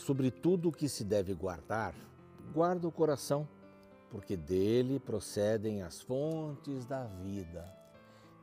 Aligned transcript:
sobre 0.00 0.30
tudo 0.30 0.68
o 0.68 0.72
que 0.72 0.88
se 0.88 1.04
deve 1.04 1.34
guardar, 1.34 1.94
guarda 2.52 2.88
o 2.88 2.92
coração, 2.92 3.48
porque 4.10 4.36
dele 4.36 4.98
procedem 4.98 5.82
as 5.82 6.00
fontes 6.00 6.84
da 6.84 7.04
vida. 7.04 7.64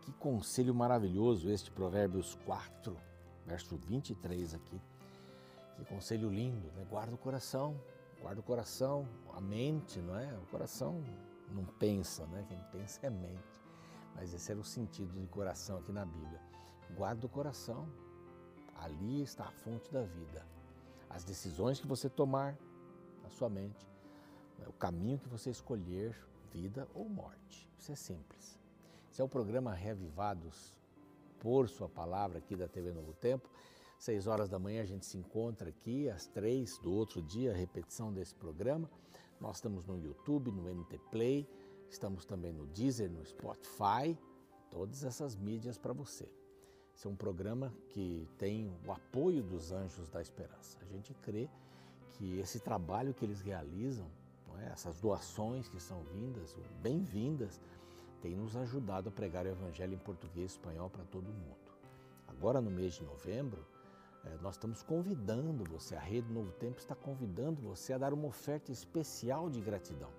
Que 0.01 0.11
conselho 0.13 0.73
maravilhoso 0.73 1.49
este 1.49 1.69
Provérbios 1.69 2.35
4, 2.45 2.95
verso 3.45 3.75
23 3.75 4.54
aqui. 4.54 4.79
Que 5.75 5.85
conselho 5.85 6.29
lindo, 6.29 6.71
né? 6.73 6.85
Guarda 6.89 7.13
o 7.13 7.18
coração, 7.18 7.75
guarda 8.21 8.39
o 8.39 8.43
coração, 8.43 9.07
a 9.33 9.41
mente, 9.41 9.99
não 9.99 10.18
é? 10.18 10.33
O 10.37 10.46
coração 10.47 11.04
não 11.51 11.65
pensa, 11.65 12.25
né? 12.27 12.46
Quem 12.47 12.60
pensa 12.71 12.99
é 13.04 13.10
mente. 13.10 13.61
Mas 14.15 14.33
esse 14.33 14.51
era 14.51 14.60
o 14.60 14.63
sentido 14.63 15.19
de 15.19 15.27
coração 15.27 15.77
aqui 15.77 15.91
na 15.91 16.05
Bíblia. 16.05 16.41
Guarda 16.96 17.25
o 17.25 17.29
coração, 17.29 17.87
ali 18.77 19.21
está 19.21 19.46
a 19.46 19.51
fonte 19.51 19.91
da 19.91 20.04
vida. 20.04 20.57
As 21.10 21.24
decisões 21.24 21.79
que 21.79 21.88
você 21.88 22.10
tomar 22.10 22.57
na 23.24 23.29
sua 23.29 23.50
mente, 23.50 23.88
né? 24.60 24.66
o 24.68 24.74
caminho 24.74 25.20
que 25.20 25.28
você 25.28 25.50
escolher, 25.50 26.16
vida 26.52 26.88
ou 26.93 27.07
morte. 27.10 27.70
Isso 27.78 27.92
é 27.92 27.96
simples. 27.96 28.57
Esse 29.11 29.21
é 29.21 29.24
o 29.24 29.30
programa 29.30 29.74
Reavivados 29.74 30.75
por 31.39 31.68
Sua 31.70 31.89
Palavra 31.89 32.39
aqui 32.39 32.56
da 32.56 32.67
TV 32.67 32.92
Novo 32.92 33.14
Tempo. 33.14 33.50
Seis 33.97 34.28
horas 34.28 34.47
da 34.47 34.59
manhã 34.59 34.83
a 34.83 34.86
gente 34.86 35.06
se 35.06 35.17
encontra 35.17 35.70
aqui, 35.70 36.09
às 36.09 36.28
três 36.28 36.78
do 36.80 36.94
outro 36.94 37.22
dia, 37.22 37.52
a 37.52 37.55
repetição 37.55 38.14
desse 38.14 38.36
programa. 38.36 38.89
Nós 39.39 39.58
estamos 39.58 39.86
no 39.86 39.99
YouTube, 39.99 40.52
no 40.52 40.69
NT 40.69 40.99
Play, 41.11 41.47
estamos 41.89 42.25
também 42.25 42.53
no 42.53 42.67
Deezer, 42.67 43.09
no 43.09 43.25
Spotify, 43.25 44.17
todas 44.69 45.03
essas 45.03 45.36
mídias 45.36 45.77
para 45.77 45.94
você. 45.94 46.30
Esse 46.97 47.05
é 47.05 47.09
um 47.11 47.15
programa 47.15 47.71
que 47.89 48.27
tem 48.39 48.75
o 48.83 48.91
apoio 48.91 49.43
dos 49.43 49.71
Anjos 49.71 50.09
da 50.09 50.19
Esperança. 50.19 50.79
A 50.81 50.85
gente 50.85 51.13
crê 51.21 51.47
que 52.13 52.39
esse 52.39 52.59
trabalho 52.59 53.13
que 53.13 53.23
eles 53.23 53.39
realizam, 53.39 54.07
é? 54.57 54.69
essas 54.71 54.99
doações 54.99 55.69
que 55.69 55.79
são 55.79 56.01
vindas, 56.05 56.55
bem-vindas, 56.81 57.61
tem 58.19 58.35
nos 58.35 58.55
ajudado 58.55 59.09
a 59.09 59.11
pregar 59.11 59.45
o 59.45 59.49
Evangelho 59.49 59.93
em 59.93 59.99
português 59.99 60.53
e 60.53 60.55
espanhol 60.55 60.89
para 60.89 61.03
todo 61.03 61.25
mundo. 61.25 61.71
Agora, 62.27 62.59
no 62.59 62.71
mês 62.71 62.95
de 62.95 63.03
novembro, 63.03 63.63
é, 64.25 64.35
nós 64.41 64.55
estamos 64.55 64.81
convidando 64.81 65.63
você, 65.65 65.95
a 65.95 65.99
Rede 65.99 66.33
Novo 66.33 66.51
Tempo 66.53 66.79
está 66.79 66.95
convidando 66.95 67.61
você 67.61 67.93
a 67.93 67.99
dar 67.99 68.11
uma 68.11 68.27
oferta 68.27 68.71
especial 68.71 69.51
de 69.51 69.61
gratidão. 69.61 70.09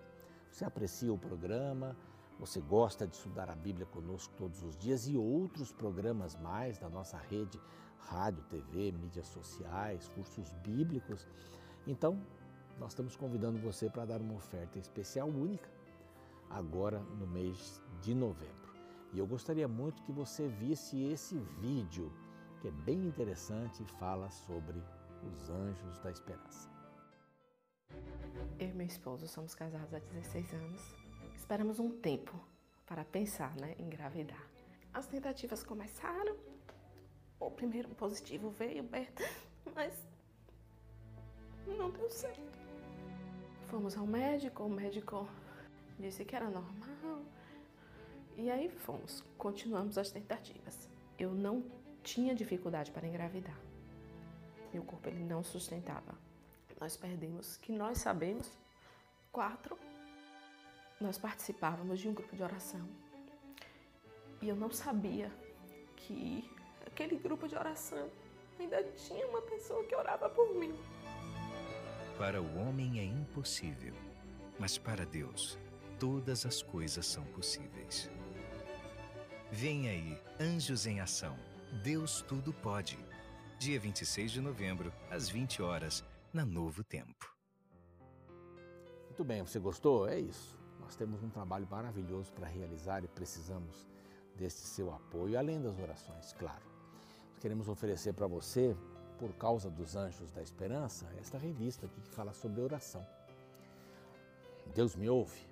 Você 0.48 0.64
aprecia 0.64 1.12
o 1.12 1.18
programa, 1.18 1.96
você 2.38 2.60
gosta 2.60 3.06
de 3.06 3.16
estudar 3.16 3.50
a 3.50 3.54
Bíblia 3.54 3.86
conosco 3.86 4.32
todos 4.36 4.62
os 4.62 4.76
dias 4.76 5.08
e 5.08 5.16
outros 5.16 5.72
programas 5.72 6.36
mais 6.36 6.78
da 6.78 6.88
nossa 6.88 7.18
rede, 7.18 7.60
rádio, 7.98 8.44
TV, 8.44 8.92
mídias 8.92 9.26
sociais, 9.26 10.08
cursos 10.14 10.52
bíblicos. 10.64 11.26
Então, 11.86 12.20
nós 12.78 12.92
estamos 12.92 13.16
convidando 13.16 13.58
você 13.58 13.90
para 13.90 14.04
dar 14.04 14.20
uma 14.20 14.34
oferta 14.34 14.78
especial 14.78 15.28
única 15.28 15.68
agora 16.48 17.00
no 17.00 17.26
mês 17.26 17.82
de 18.00 18.14
novembro. 18.14 18.68
E 19.12 19.18
eu 19.18 19.26
gostaria 19.26 19.66
muito 19.66 20.02
que 20.02 20.12
você 20.12 20.46
visse 20.48 21.02
esse 21.02 21.36
vídeo 21.60 22.12
que 22.60 22.68
é 22.68 22.70
bem 22.70 23.06
interessante 23.06 23.82
e 23.82 23.98
fala 23.98 24.30
sobre 24.30 24.82
os 25.30 25.50
anjos 25.50 25.98
da 26.00 26.10
esperança. 26.10 26.68
Eu 28.58 28.68
e 28.68 28.72
meu 28.72 28.86
esposo 28.86 29.26
somos 29.26 29.54
casados 29.54 29.94
há 29.94 29.98
16 29.98 30.52
anos. 30.54 31.07
Esperamos 31.48 31.80
um 31.80 31.90
tempo 31.90 32.38
para 32.84 33.06
pensar 33.06 33.56
né, 33.56 33.74
em 33.78 33.86
engravidar. 33.86 34.46
As 34.92 35.06
tentativas 35.06 35.64
começaram. 35.64 36.36
O 37.40 37.50
primeiro 37.50 37.88
positivo 37.94 38.50
veio, 38.50 38.82
Berta, 38.82 39.24
mas 39.74 40.06
não 41.66 41.90
deu 41.90 42.10
certo. 42.10 42.58
Fomos 43.68 43.96
ao 43.96 44.06
médico, 44.06 44.64
o 44.64 44.68
médico 44.68 45.26
disse 45.98 46.22
que 46.22 46.36
era 46.36 46.50
normal. 46.50 47.22
E 48.36 48.50
aí 48.50 48.68
fomos, 48.68 49.24
continuamos 49.38 49.96
as 49.96 50.10
tentativas. 50.10 50.86
Eu 51.18 51.32
não 51.32 51.64
tinha 52.02 52.34
dificuldade 52.34 52.90
para 52.90 53.08
engravidar. 53.08 53.58
Meu 54.70 54.84
corpo 54.84 55.08
ele 55.08 55.24
não 55.24 55.42
sustentava. 55.42 56.14
Nós 56.78 56.94
perdemos, 56.94 57.56
que 57.56 57.72
nós 57.72 57.96
sabemos, 57.96 58.52
quatro. 59.32 59.87
Nós 61.00 61.16
participávamos 61.18 62.00
de 62.00 62.08
um 62.08 62.14
grupo 62.14 62.34
de 62.34 62.42
oração. 62.42 62.88
E 64.40 64.48
eu 64.48 64.56
não 64.56 64.70
sabia 64.70 65.32
que 65.96 66.48
aquele 66.86 67.16
grupo 67.16 67.46
de 67.46 67.56
oração 67.56 68.10
ainda 68.58 68.82
tinha 68.92 69.26
uma 69.26 69.42
pessoa 69.42 69.84
que 69.84 69.94
orava 69.94 70.28
por 70.28 70.54
mim. 70.54 70.74
Para 72.16 72.42
o 72.42 72.58
homem 72.58 72.98
é 72.98 73.04
impossível, 73.04 73.94
mas 74.58 74.76
para 74.76 75.06
Deus 75.06 75.58
todas 75.98 76.46
as 76.46 76.62
coisas 76.62 77.06
são 77.06 77.24
possíveis. 77.26 78.10
Vem 79.50 79.88
aí, 79.88 80.20
Anjos 80.40 80.86
em 80.86 81.00
Ação 81.00 81.36
Deus 81.82 82.22
Tudo 82.22 82.52
Pode. 82.52 82.98
Dia 83.58 83.78
26 83.78 84.32
de 84.32 84.40
novembro, 84.40 84.92
às 85.10 85.28
20 85.28 85.62
horas, 85.62 86.02
na 86.32 86.44
Novo 86.44 86.82
Tempo. 86.82 87.30
Muito 89.04 89.22
bem, 89.24 89.42
você 89.42 89.58
gostou? 89.58 90.08
É 90.08 90.18
isso. 90.18 90.57
Nós 90.88 90.96
temos 90.96 91.22
um 91.22 91.28
trabalho 91.28 91.68
maravilhoso 91.70 92.32
para 92.32 92.46
realizar 92.46 93.04
e 93.04 93.08
precisamos 93.08 93.86
deste 94.34 94.60
seu 94.60 94.90
apoio, 94.90 95.38
além 95.38 95.60
das 95.60 95.78
orações, 95.78 96.32
claro. 96.32 96.64
Queremos 97.40 97.68
oferecer 97.68 98.14
para 98.14 98.26
você, 98.26 98.74
por 99.18 99.30
causa 99.34 99.68
dos 99.68 99.94
Anjos 99.94 100.32
da 100.32 100.40
Esperança, 100.40 101.06
esta 101.20 101.36
revista 101.36 101.84
aqui 101.84 102.00
que 102.00 102.08
fala 102.08 102.32
sobre 102.32 102.62
oração. 102.62 103.06
Deus 104.74 104.96
me 104.96 105.10
ouve. 105.10 105.46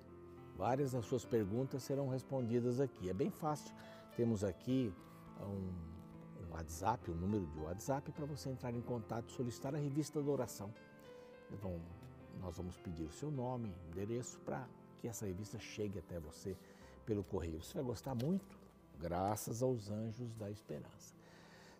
Várias 0.55 0.93
das 0.93 1.05
suas 1.05 1.23
perguntas 1.23 1.83
serão 1.83 2.09
respondidas 2.09 2.79
aqui. 2.79 3.07
É 3.07 3.13
bem 3.13 3.29
fácil. 3.29 3.71
Temos 4.15 4.43
aqui 4.43 4.91
um 5.39 6.51
WhatsApp, 6.51 7.11
o 7.11 7.13
número 7.13 7.45
de 7.45 7.59
WhatsApp, 7.59 8.11
para 8.11 8.25
você 8.25 8.49
entrar 8.49 8.73
em 8.73 8.81
contato 8.81 9.31
solicitar 9.33 9.75
a 9.75 9.77
revista 9.77 10.19
da 10.19 10.31
oração. 10.31 10.73
Então, 11.51 11.79
nós 12.41 12.57
vamos 12.57 12.75
pedir 12.77 13.03
o 13.03 13.11
seu 13.11 13.29
nome, 13.29 13.71
endereço, 13.87 14.39
para 14.39 14.67
que 14.97 15.07
essa 15.07 15.25
revista 15.25 15.57
chegue 15.59 15.99
até 15.99 16.19
você 16.19 16.57
pelo 17.05 17.23
correio. 17.23 17.63
Você 17.63 17.73
vai 17.75 17.83
gostar 17.83 18.15
muito, 18.15 18.57
graças 18.99 19.61
aos 19.61 19.89
anjos 19.89 20.33
da 20.35 20.49
esperança. 20.51 21.15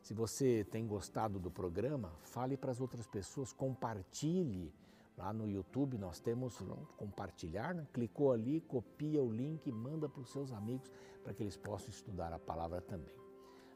Se 0.02 0.14
você 0.14 0.66
tem 0.72 0.88
gostado 0.88 1.38
do 1.38 1.52
programa, 1.52 2.14
fale 2.24 2.56
para 2.56 2.72
as 2.72 2.80
outras 2.80 3.06
pessoas, 3.06 3.52
compartilhe. 3.52 4.74
Lá 5.18 5.34
no 5.34 5.50
YouTube 5.50 5.98
nós 5.98 6.20
temos 6.20 6.64
compartilhar, 6.96 7.74
né? 7.74 7.86
clicou 7.92 8.32
ali, 8.32 8.62
copia 8.62 9.22
o 9.22 9.30
link, 9.30 9.70
manda 9.72 10.08
para 10.08 10.22
os 10.22 10.30
seus 10.30 10.54
amigos 10.54 10.90
para 11.24 11.34
que 11.34 11.44
eles 11.44 11.58
possam 11.58 11.90
estudar 11.90 12.32
a 12.32 12.40
palavra 12.40 12.80
também. 12.80 13.14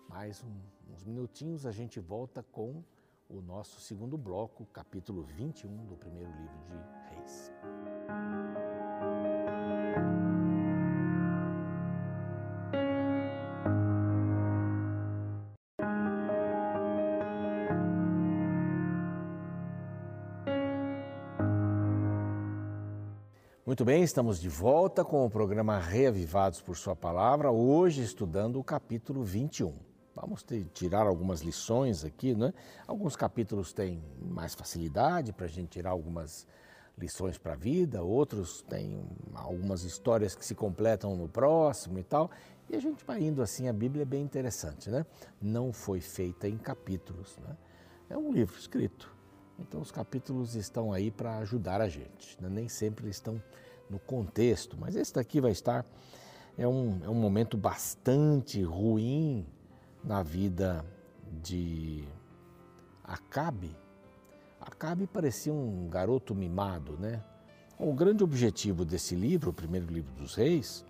Mais 0.07 0.43
um, 0.43 0.93
uns 0.93 1.03
minutinhos 1.03 1.65
a 1.65 1.71
gente 1.71 1.99
volta 1.99 2.43
com 2.43 2.81
o 3.27 3.41
nosso 3.41 3.79
segundo 3.81 4.17
bloco, 4.17 4.65
capítulo 4.67 5.23
21 5.23 5.85
do 5.85 5.95
primeiro 5.95 6.31
livro 6.31 6.59
de 6.65 7.15
Reis. 7.15 7.51
Muito 23.63 23.85
bem, 23.85 24.01
estamos 24.01 24.41
de 24.41 24.49
volta 24.49 25.05
com 25.05 25.23
o 25.23 25.29
programa 25.29 25.77
Reavivados 25.77 26.59
por 26.59 26.75
Sua 26.75 26.95
Palavra, 26.95 27.51
hoje 27.51 28.01
estudando 28.01 28.59
o 28.59 28.63
capítulo 28.63 29.23
21. 29.23 29.75
Vamos 30.15 30.41
ter, 30.41 30.65
tirar 30.73 31.05
algumas 31.05 31.41
lições 31.41 32.03
aqui, 32.03 32.33
né? 32.33 32.55
Alguns 32.87 33.15
capítulos 33.15 33.71
têm 33.71 34.03
mais 34.19 34.55
facilidade 34.55 35.31
para 35.31 35.45
a 35.45 35.47
gente 35.47 35.69
tirar 35.69 35.91
algumas 35.91 36.47
lições 36.97 37.37
para 37.37 37.53
a 37.53 37.55
vida, 37.55 38.01
outros 38.01 38.63
têm 38.63 39.05
algumas 39.35 39.83
histórias 39.83 40.33
que 40.33 40.43
se 40.43 40.55
completam 40.55 41.15
no 41.15 41.29
próximo 41.29 41.99
e 41.99 42.03
tal. 42.03 42.31
E 42.67 42.75
a 42.75 42.79
gente 42.79 43.05
vai 43.05 43.21
indo 43.21 43.43
assim, 43.43 43.67
a 43.67 43.73
Bíblia 43.73 44.01
é 44.01 44.05
bem 44.05 44.23
interessante, 44.23 44.89
né? 44.89 45.05
Não 45.39 45.71
foi 45.71 46.01
feita 46.01 46.47
em 46.47 46.57
capítulos, 46.57 47.37
né? 47.37 47.55
É 48.09 48.17
um 48.17 48.31
livro 48.31 48.57
escrito. 48.57 49.20
Então 49.61 49.79
os 49.79 49.91
capítulos 49.91 50.55
estão 50.55 50.91
aí 50.91 51.11
para 51.11 51.37
ajudar 51.37 51.81
a 51.81 51.87
gente. 51.87 52.41
Né? 52.41 52.49
Nem 52.49 52.67
sempre 52.67 53.09
estão 53.09 53.41
no 53.89 53.99
contexto, 53.99 54.75
mas 54.79 54.95
esse 54.95 55.13
daqui 55.13 55.39
vai 55.39 55.51
estar. 55.51 55.85
É 56.57 56.67
um, 56.67 56.99
é 57.03 57.09
um 57.09 57.15
momento 57.15 57.57
bastante 57.57 58.61
ruim 58.61 59.45
na 60.03 60.23
vida 60.23 60.83
de 61.41 62.03
Acabe. 63.03 63.75
Acabe 64.59 65.07
parecia 65.07 65.53
um 65.53 65.87
garoto 65.89 66.35
mimado, 66.35 66.97
né? 66.99 67.23
O 67.79 67.93
grande 67.93 68.23
objetivo 68.23 68.85
desse 68.85 69.15
livro, 69.15 69.49
o 69.49 69.53
primeiro 69.53 69.87
livro 69.87 70.13
dos 70.13 70.35
reis, 70.35 70.85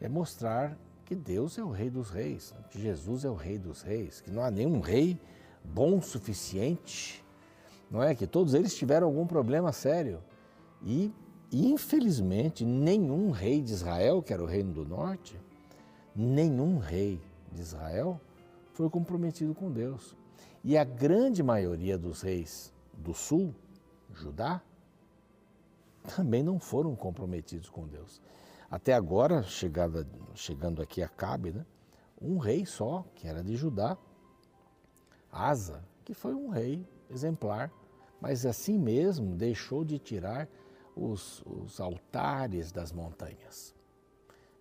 é 0.00 0.08
mostrar 0.08 0.76
que 1.06 1.14
Deus 1.14 1.58
é 1.58 1.64
o 1.64 1.70
rei 1.70 1.88
dos 1.88 2.10
reis, 2.10 2.54
que 2.70 2.80
Jesus 2.80 3.24
é 3.24 3.30
o 3.30 3.34
rei 3.34 3.58
dos 3.58 3.82
reis, 3.82 4.20
que 4.20 4.30
não 4.30 4.42
há 4.42 4.50
nenhum 4.50 4.80
rei 4.80 5.18
bom 5.64 5.98
o 5.98 6.02
suficiente 6.02 7.24
não 7.90 8.02
é? 8.02 8.14
Que 8.14 8.26
todos 8.26 8.54
eles 8.54 8.74
tiveram 8.74 9.06
algum 9.06 9.26
problema 9.26 9.72
sério. 9.72 10.22
E, 10.82 11.12
infelizmente, 11.52 12.64
nenhum 12.64 13.30
rei 13.30 13.60
de 13.60 13.72
Israel, 13.72 14.22
que 14.22 14.32
era 14.32 14.42
o 14.42 14.46
reino 14.46 14.72
do 14.72 14.84
norte, 14.84 15.38
nenhum 16.14 16.78
rei 16.78 17.20
de 17.52 17.60
Israel 17.60 18.20
foi 18.72 18.88
comprometido 18.88 19.54
com 19.54 19.70
Deus. 19.70 20.16
E 20.62 20.76
a 20.76 20.84
grande 20.84 21.42
maioria 21.42 21.98
dos 21.98 22.22
reis 22.22 22.72
do 22.92 23.12
sul, 23.12 23.54
Judá, 24.14 24.62
também 26.16 26.42
não 26.42 26.58
foram 26.58 26.94
comprometidos 26.94 27.68
com 27.68 27.86
Deus. 27.86 28.20
Até 28.70 28.94
agora, 28.94 29.42
chegada, 29.42 30.06
chegando 30.34 30.80
aqui 30.80 31.02
a 31.02 31.08
Cabe, 31.08 31.50
né, 31.50 31.66
um 32.20 32.38
rei 32.38 32.64
só, 32.64 33.04
que 33.14 33.26
era 33.26 33.42
de 33.42 33.56
Judá, 33.56 33.96
Asa, 35.32 35.82
que 36.04 36.14
foi 36.14 36.34
um 36.34 36.48
rei 36.48 36.86
exemplar, 37.10 37.72
mas 38.20 38.44
assim 38.44 38.78
mesmo 38.78 39.34
deixou 39.34 39.84
de 39.84 39.98
tirar 39.98 40.48
os, 40.94 41.42
os 41.46 41.80
altares 41.80 42.70
das 42.70 42.92
montanhas. 42.92 43.74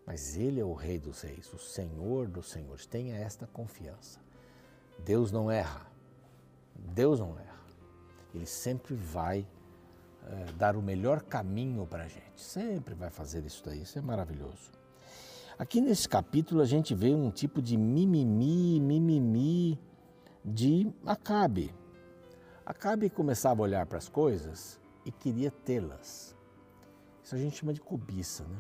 Mas 0.05 0.37
Ele 0.37 0.59
é 0.59 0.65
o 0.65 0.73
Rei 0.73 0.97
dos 0.97 1.21
Reis, 1.21 1.53
o 1.53 1.59
Senhor 1.59 2.27
dos 2.27 2.49
Senhores. 2.49 2.85
Tenha 2.85 3.15
esta 3.15 3.45
confiança. 3.45 4.19
Deus 5.05 5.31
não 5.31 5.51
erra. 5.51 5.85
Deus 6.75 7.19
não 7.19 7.37
erra. 7.37 7.59
Ele 8.33 8.45
sempre 8.45 8.95
vai 8.95 9.47
é, 10.25 10.51
dar 10.53 10.75
o 10.75 10.81
melhor 10.81 11.21
caminho 11.21 11.85
para 11.85 12.03
a 12.03 12.07
gente. 12.07 12.41
Sempre 12.41 12.95
vai 12.95 13.09
fazer 13.09 13.45
isso 13.45 13.63
daí. 13.63 13.81
Isso 13.81 13.99
é 13.99 14.01
maravilhoso. 14.01 14.71
Aqui 15.57 15.81
nesse 15.81 16.07
capítulo 16.07 16.61
a 16.61 16.65
gente 16.65 16.95
vê 16.95 17.13
um 17.13 17.29
tipo 17.29 17.61
de 17.61 17.75
mimimi, 17.75 18.79
mimimi 18.79 19.79
de 20.43 20.91
Acabe. 21.05 21.75
Acabe 22.69 23.09
começava 23.09 23.61
a 23.61 23.63
olhar 23.63 23.83
para 23.87 23.97
as 23.97 24.07
coisas 24.07 24.79
e 25.03 25.11
queria 25.11 25.49
tê-las. 25.49 26.37
Isso 27.23 27.33
a 27.33 27.37
gente 27.39 27.57
chama 27.57 27.73
de 27.73 27.81
cobiça, 27.81 28.43
né? 28.43 28.59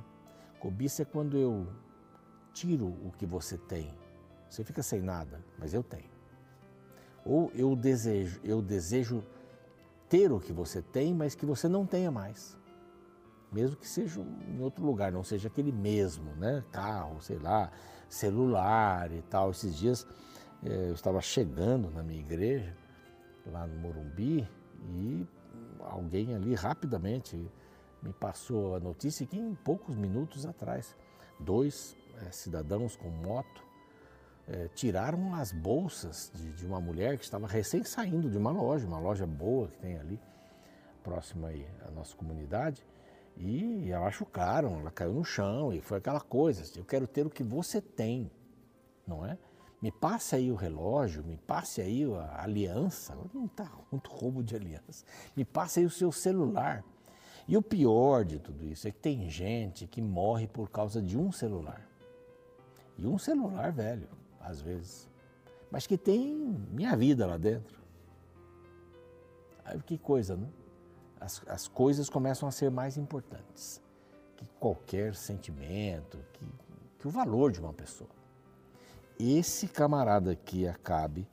Cobiça 0.59 1.03
é 1.03 1.05
quando 1.05 1.37
eu 1.37 1.67
tiro 2.51 2.87
o 2.87 3.11
que 3.15 3.27
você 3.27 3.55
tem. 3.55 3.93
Você 4.49 4.63
fica 4.63 4.81
sem 4.81 4.99
nada, 4.99 5.45
mas 5.59 5.75
eu 5.75 5.83
tenho. 5.83 6.09
Ou 7.23 7.51
eu 7.53 7.75
desejo, 7.75 8.41
eu 8.43 8.63
desejo 8.63 9.23
ter 10.09 10.31
o 10.31 10.39
que 10.39 10.51
você 10.51 10.81
tem, 10.81 11.13
mas 11.13 11.35
que 11.35 11.45
você 11.45 11.67
não 11.67 11.85
tenha 11.85 12.09
mais. 12.09 12.57
Mesmo 13.51 13.77
que 13.77 13.87
seja 13.87 14.19
em 14.21 14.59
outro 14.59 14.83
lugar, 14.83 15.11
não 15.11 15.23
seja 15.23 15.49
aquele 15.49 15.71
mesmo, 15.71 16.33
né? 16.33 16.63
Carro, 16.71 17.21
sei 17.21 17.37
lá, 17.37 17.71
celular 18.09 19.11
e 19.11 19.21
tal. 19.21 19.51
Esses 19.51 19.77
dias 19.77 20.07
eh, 20.63 20.89
eu 20.89 20.93
estava 20.95 21.21
chegando 21.21 21.91
na 21.91 22.01
minha 22.01 22.19
igreja, 22.19 22.75
lá 23.45 23.65
no 23.65 23.77
Morumbi, 23.79 24.47
e 24.89 25.27
alguém 25.79 26.35
ali 26.35 26.53
rapidamente 26.53 27.35
me 28.01 28.13
passou 28.13 28.75
a 28.75 28.79
notícia 28.79 29.25
que 29.25 29.37
em 29.37 29.55
poucos 29.55 29.95
minutos 29.95 30.45
atrás, 30.45 30.95
dois 31.39 31.97
é, 32.25 32.31
cidadãos 32.31 32.95
com 32.95 33.09
moto 33.09 33.63
é, 34.47 34.67
tiraram 34.69 35.35
as 35.35 35.51
bolsas 35.51 36.31
de, 36.33 36.53
de, 36.53 36.65
uma 36.65 36.79
mulher 36.79 37.17
que 37.17 37.23
estava 37.23 37.47
recém 37.47 37.83
saindo 37.83 38.29
de 38.29 38.37
uma 38.37 38.51
loja, 38.51 38.87
uma 38.87 38.99
loja 38.99 39.25
boa 39.25 39.67
que 39.67 39.77
tem 39.77 39.97
ali, 39.97 40.19
próxima 41.03 41.49
aí 41.49 41.65
à 41.87 41.91
nossa 41.91 42.15
comunidade, 42.15 42.85
e 43.37 43.93
a 43.93 43.99
machucaram, 43.99 44.79
ela 44.79 44.91
caiu 44.91 45.13
no 45.13 45.23
chão 45.23 45.71
e 45.71 45.79
foi 45.81 45.97
aquela 45.99 46.19
coisa, 46.19 46.63
eu 46.77 46.83
quero 46.83 47.07
ter 47.07 47.25
o 47.25 47.29
que 47.29 47.43
você 47.43 47.79
tem, 47.79 48.29
não 49.07 49.25
é? 49.25 49.37
Me 49.81 49.91
passe 49.91 50.35
aí 50.35 50.51
o 50.51 50.55
relógio, 50.55 51.23
me 51.23 51.37
passe 51.37 51.81
aí 51.81 52.03
a 52.03 52.43
aliança, 52.43 53.17
não 53.33 53.45
está 53.45 53.71
muito 53.91 54.09
roubo 54.09 54.43
de 54.43 54.55
aliança, 54.55 55.05
me 55.35 55.45
passe 55.45 55.79
aí 55.79 55.85
o 55.85 55.89
seu 55.89 56.11
celular. 56.11 56.83
E 57.47 57.57
o 57.57 57.61
pior 57.61 58.25
de 58.25 58.37
tudo 58.37 58.65
isso 58.65 58.87
é 58.87 58.91
que 58.91 58.99
tem 58.99 59.29
gente 59.29 59.87
que 59.87 60.01
morre 60.01 60.47
por 60.47 60.69
causa 60.69 61.01
de 61.01 61.17
um 61.17 61.31
celular. 61.31 61.81
E 62.97 63.07
um 63.07 63.17
celular 63.17 63.71
velho, 63.71 64.07
às 64.39 64.61
vezes. 64.61 65.09
Mas 65.71 65.87
que 65.87 65.97
tem 65.97 66.35
minha 66.71 66.95
vida 66.95 67.25
lá 67.25 67.37
dentro. 67.37 67.79
Aí 69.65 69.81
que 69.81 69.97
coisa, 69.97 70.35
né? 70.35 70.47
As, 71.19 71.41
as 71.47 71.67
coisas 71.67 72.09
começam 72.09 72.47
a 72.47 72.51
ser 72.51 72.69
mais 72.69 72.97
importantes 72.97 73.81
que 74.39 74.47
qualquer 74.59 75.15
sentimento, 75.15 76.17
que, 76.33 76.47
que 76.99 77.07
o 77.07 77.11
valor 77.11 77.51
de 77.51 77.59
uma 77.59 77.73
pessoa. 77.73 78.18
Esse 79.19 79.67
camarada 79.67 80.31
aqui, 80.31 80.65
Acabe, 80.65 81.27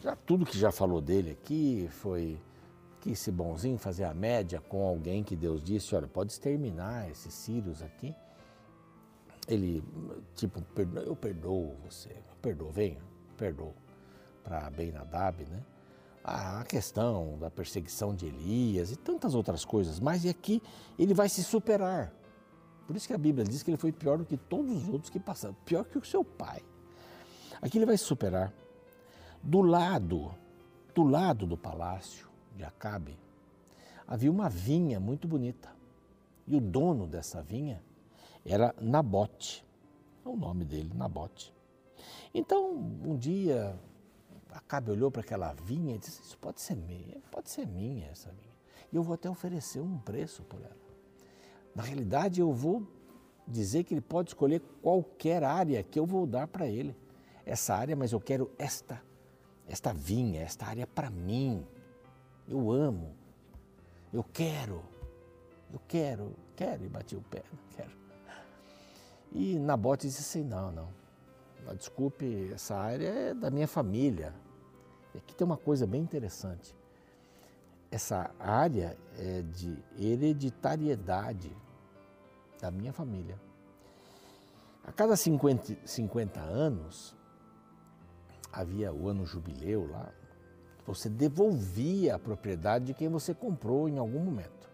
já 0.00 0.16
tudo 0.16 0.44
que 0.44 0.58
já 0.58 0.72
falou 0.72 1.00
dele 1.00 1.30
aqui 1.30 1.88
foi 1.92 2.36
quis 3.00 3.20
ser 3.20 3.30
bonzinho, 3.30 3.78
fazer 3.78 4.02
a 4.02 4.12
média 4.12 4.60
com 4.60 4.84
alguém 4.84 5.22
que 5.22 5.36
Deus 5.36 5.62
disse, 5.62 5.94
olha, 5.94 6.08
pode 6.08 6.32
exterminar 6.32 7.08
esses 7.08 7.32
sírios 7.32 7.82
aqui. 7.82 8.12
Ele, 9.46 9.82
tipo, 10.34 10.60
eu 11.06 11.14
perdoo 11.14 11.76
você, 11.84 12.14
perdoo, 12.42 12.70
venha, 12.72 13.00
perdoo, 13.36 13.74
para 14.42 14.68
Ben 14.70 14.90
Nadab, 14.90 15.44
né? 15.46 15.62
A 16.24 16.64
questão 16.64 17.38
da 17.38 17.48
perseguição 17.48 18.14
de 18.14 18.26
Elias 18.26 18.90
e 18.90 18.96
tantas 18.96 19.36
outras 19.36 19.64
coisas, 19.64 20.00
mas 20.00 20.26
aqui 20.26 20.60
ele 20.98 21.14
vai 21.14 21.28
se 21.28 21.44
superar. 21.44 22.12
Por 22.86 22.96
isso 22.96 23.06
que 23.06 23.14
a 23.14 23.18
Bíblia 23.18 23.44
diz 23.44 23.62
que 23.62 23.70
ele 23.70 23.78
foi 23.78 23.92
pior 23.92 24.18
do 24.18 24.24
que 24.24 24.36
todos 24.36 24.82
os 24.82 24.88
outros 24.88 25.10
que 25.10 25.20
passaram, 25.20 25.54
pior 25.64 25.84
que 25.84 25.96
o 25.96 26.04
seu 26.04 26.24
pai. 26.24 26.62
Aqui 27.62 27.78
ele 27.78 27.86
vai 27.86 27.96
se 27.96 28.04
superar. 28.04 28.52
Do 29.42 29.60
lado, 29.60 30.34
do 30.94 31.02
lado 31.02 31.46
do 31.46 31.56
palácio, 31.56 32.28
de 32.56 32.64
Acabe, 32.64 33.18
havia 34.06 34.30
uma 34.30 34.48
vinha 34.48 34.98
muito 34.98 35.26
bonita. 35.28 35.70
E 36.46 36.56
o 36.56 36.60
dono 36.60 37.06
dessa 37.06 37.42
vinha 37.42 37.82
era 38.44 38.74
Nabote. 38.80 39.64
É 40.24 40.28
o 40.28 40.36
nome 40.36 40.64
dele, 40.64 40.90
Nabote. 40.94 41.54
Então, 42.34 42.72
um 42.72 43.16
dia, 43.16 43.78
Acabe 44.52 44.90
olhou 44.90 45.10
para 45.10 45.20
aquela 45.20 45.52
vinha 45.52 45.94
e 45.94 45.98
disse: 45.98 46.22
Isso 46.22 46.38
pode 46.38 46.60
ser 46.60 46.76
minha, 46.76 47.18
pode 47.30 47.50
ser 47.50 47.66
minha 47.66 48.06
essa 48.08 48.30
vinha. 48.30 48.50
E 48.92 48.96
eu 48.96 49.02
vou 49.02 49.14
até 49.14 49.30
oferecer 49.30 49.80
um 49.80 49.98
preço 49.98 50.42
por 50.42 50.60
ela. 50.60 50.76
Na 51.74 51.82
realidade, 51.82 52.40
eu 52.40 52.52
vou 52.52 52.86
dizer 53.46 53.84
que 53.84 53.94
ele 53.94 54.00
pode 54.00 54.30
escolher 54.30 54.60
qualquer 54.82 55.44
área 55.44 55.82
que 55.82 55.98
eu 55.98 56.06
vou 56.06 56.26
dar 56.26 56.48
para 56.48 56.66
ele. 56.66 56.96
Essa 57.44 57.74
área, 57.74 57.96
mas 57.96 58.12
eu 58.12 58.20
quero 58.20 58.50
esta, 58.58 59.02
esta 59.68 59.92
vinha, 59.92 60.42
esta 60.42 60.66
área 60.66 60.86
para 60.86 61.10
mim. 61.10 61.66
Eu 62.48 62.70
amo. 62.70 63.14
Eu 64.12 64.24
quero. 64.24 64.82
Eu 65.72 65.80
quero. 65.86 66.34
Quero. 66.56 66.84
E 66.84 66.88
bati 66.88 67.16
o 67.16 67.22
pé. 67.22 67.42
Quero. 67.76 67.90
E 69.32 69.58
Nabote 69.58 70.06
disse 70.06 70.20
assim: 70.20 70.48
não, 70.48 70.72
não. 70.72 70.88
Desculpe, 71.76 72.50
essa 72.52 72.76
área 72.76 73.06
é 73.06 73.34
da 73.34 73.50
minha 73.50 73.68
família. 73.68 74.34
E 75.14 75.18
aqui 75.18 75.34
tem 75.34 75.44
uma 75.44 75.56
coisa 75.56 75.86
bem 75.86 76.00
interessante. 76.00 76.74
Essa 77.90 78.30
área 78.38 78.96
é 79.18 79.42
de 79.42 79.76
hereditariedade 79.98 81.54
da 82.60 82.70
minha 82.70 82.92
família. 82.92 83.40
A 84.84 84.92
cada 84.92 85.16
50, 85.16 85.76
50 85.84 86.40
anos, 86.40 87.14
havia 88.52 88.92
o 88.92 89.08
ano 89.08 89.24
jubileu 89.24 89.88
lá, 89.90 90.12
você 90.86 91.08
devolvia 91.08 92.16
a 92.16 92.18
propriedade 92.18 92.86
de 92.86 92.94
quem 92.94 93.08
você 93.08 93.32
comprou 93.32 93.88
em 93.88 93.98
algum 93.98 94.20
momento. 94.20 94.68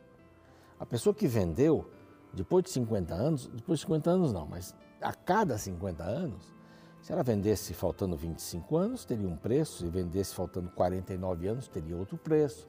A 0.79 0.87
pessoa 0.87 1.15
que 1.15 1.27
vendeu, 1.27 1.91
depois 2.33 2.65
de 2.65 2.71
50 2.71 3.15
anos, 3.15 3.47
depois 3.49 3.81
de 3.81 3.85
50 3.85 4.11
anos 4.11 4.33
não, 4.33 4.47
mas 4.47 4.75
a 5.01 5.13
cada 5.13 5.59
50 5.59 6.03
anos, 6.03 6.55
se 7.03 7.13
ela 7.13 7.23
vendesse 7.23 7.75
faltando 7.75 8.17
25 8.17 8.77
anos, 8.77 9.05
teria 9.05 9.29
um 9.29 9.37
preço, 9.37 9.79
se 9.79 9.89
vendesse 9.89 10.35
faltando 10.35 10.71
49 10.71 11.47
anos, 11.47 11.69
teria 11.69 11.97
outro 11.97 12.17
preço. 12.17 12.67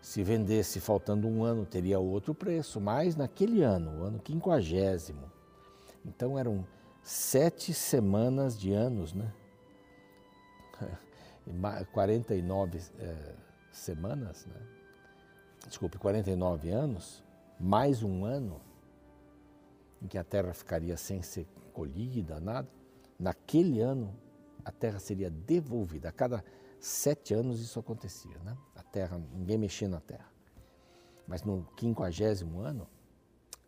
Se 0.00 0.22
vendesse 0.22 0.78
faltando 0.78 1.26
um 1.26 1.42
ano, 1.42 1.66
teria 1.66 1.98
outro 1.98 2.34
preço, 2.34 2.80
mas 2.80 3.16
naquele 3.16 3.62
ano, 3.62 4.00
o 4.00 4.04
ano 4.04 4.20
quinquagésimo, 4.20 5.30
então 6.04 6.38
eram 6.38 6.64
sete 7.02 7.74
semanas 7.74 8.56
de 8.58 8.72
anos, 8.72 9.12
né? 9.12 9.32
49 11.92 12.78
é, 12.98 13.34
semanas, 13.70 14.46
né? 14.46 14.60
desculpe, 15.66 15.98
49 15.98 16.70
anos, 16.70 17.22
mais 17.58 18.02
um 18.02 18.24
ano 18.24 18.60
em 20.00 20.06
que 20.06 20.18
a 20.18 20.24
terra 20.24 20.52
ficaria 20.52 20.96
sem 20.96 21.22
ser 21.22 21.46
colhida, 21.72 22.40
nada, 22.40 22.68
naquele 23.18 23.80
ano 23.80 24.14
a 24.64 24.72
terra 24.72 24.98
seria 24.98 25.30
devolvida. 25.30 26.08
A 26.08 26.12
cada 26.12 26.44
sete 26.80 27.32
anos 27.34 27.60
isso 27.60 27.78
acontecia, 27.78 28.38
né? 28.40 28.56
A 28.74 28.82
terra, 28.82 29.20
ninguém 29.32 29.58
mexia 29.58 29.88
na 29.88 30.00
terra. 30.00 30.30
Mas 31.26 31.42
no 31.42 31.64
quinquagésimo 31.76 32.60
ano, 32.60 32.88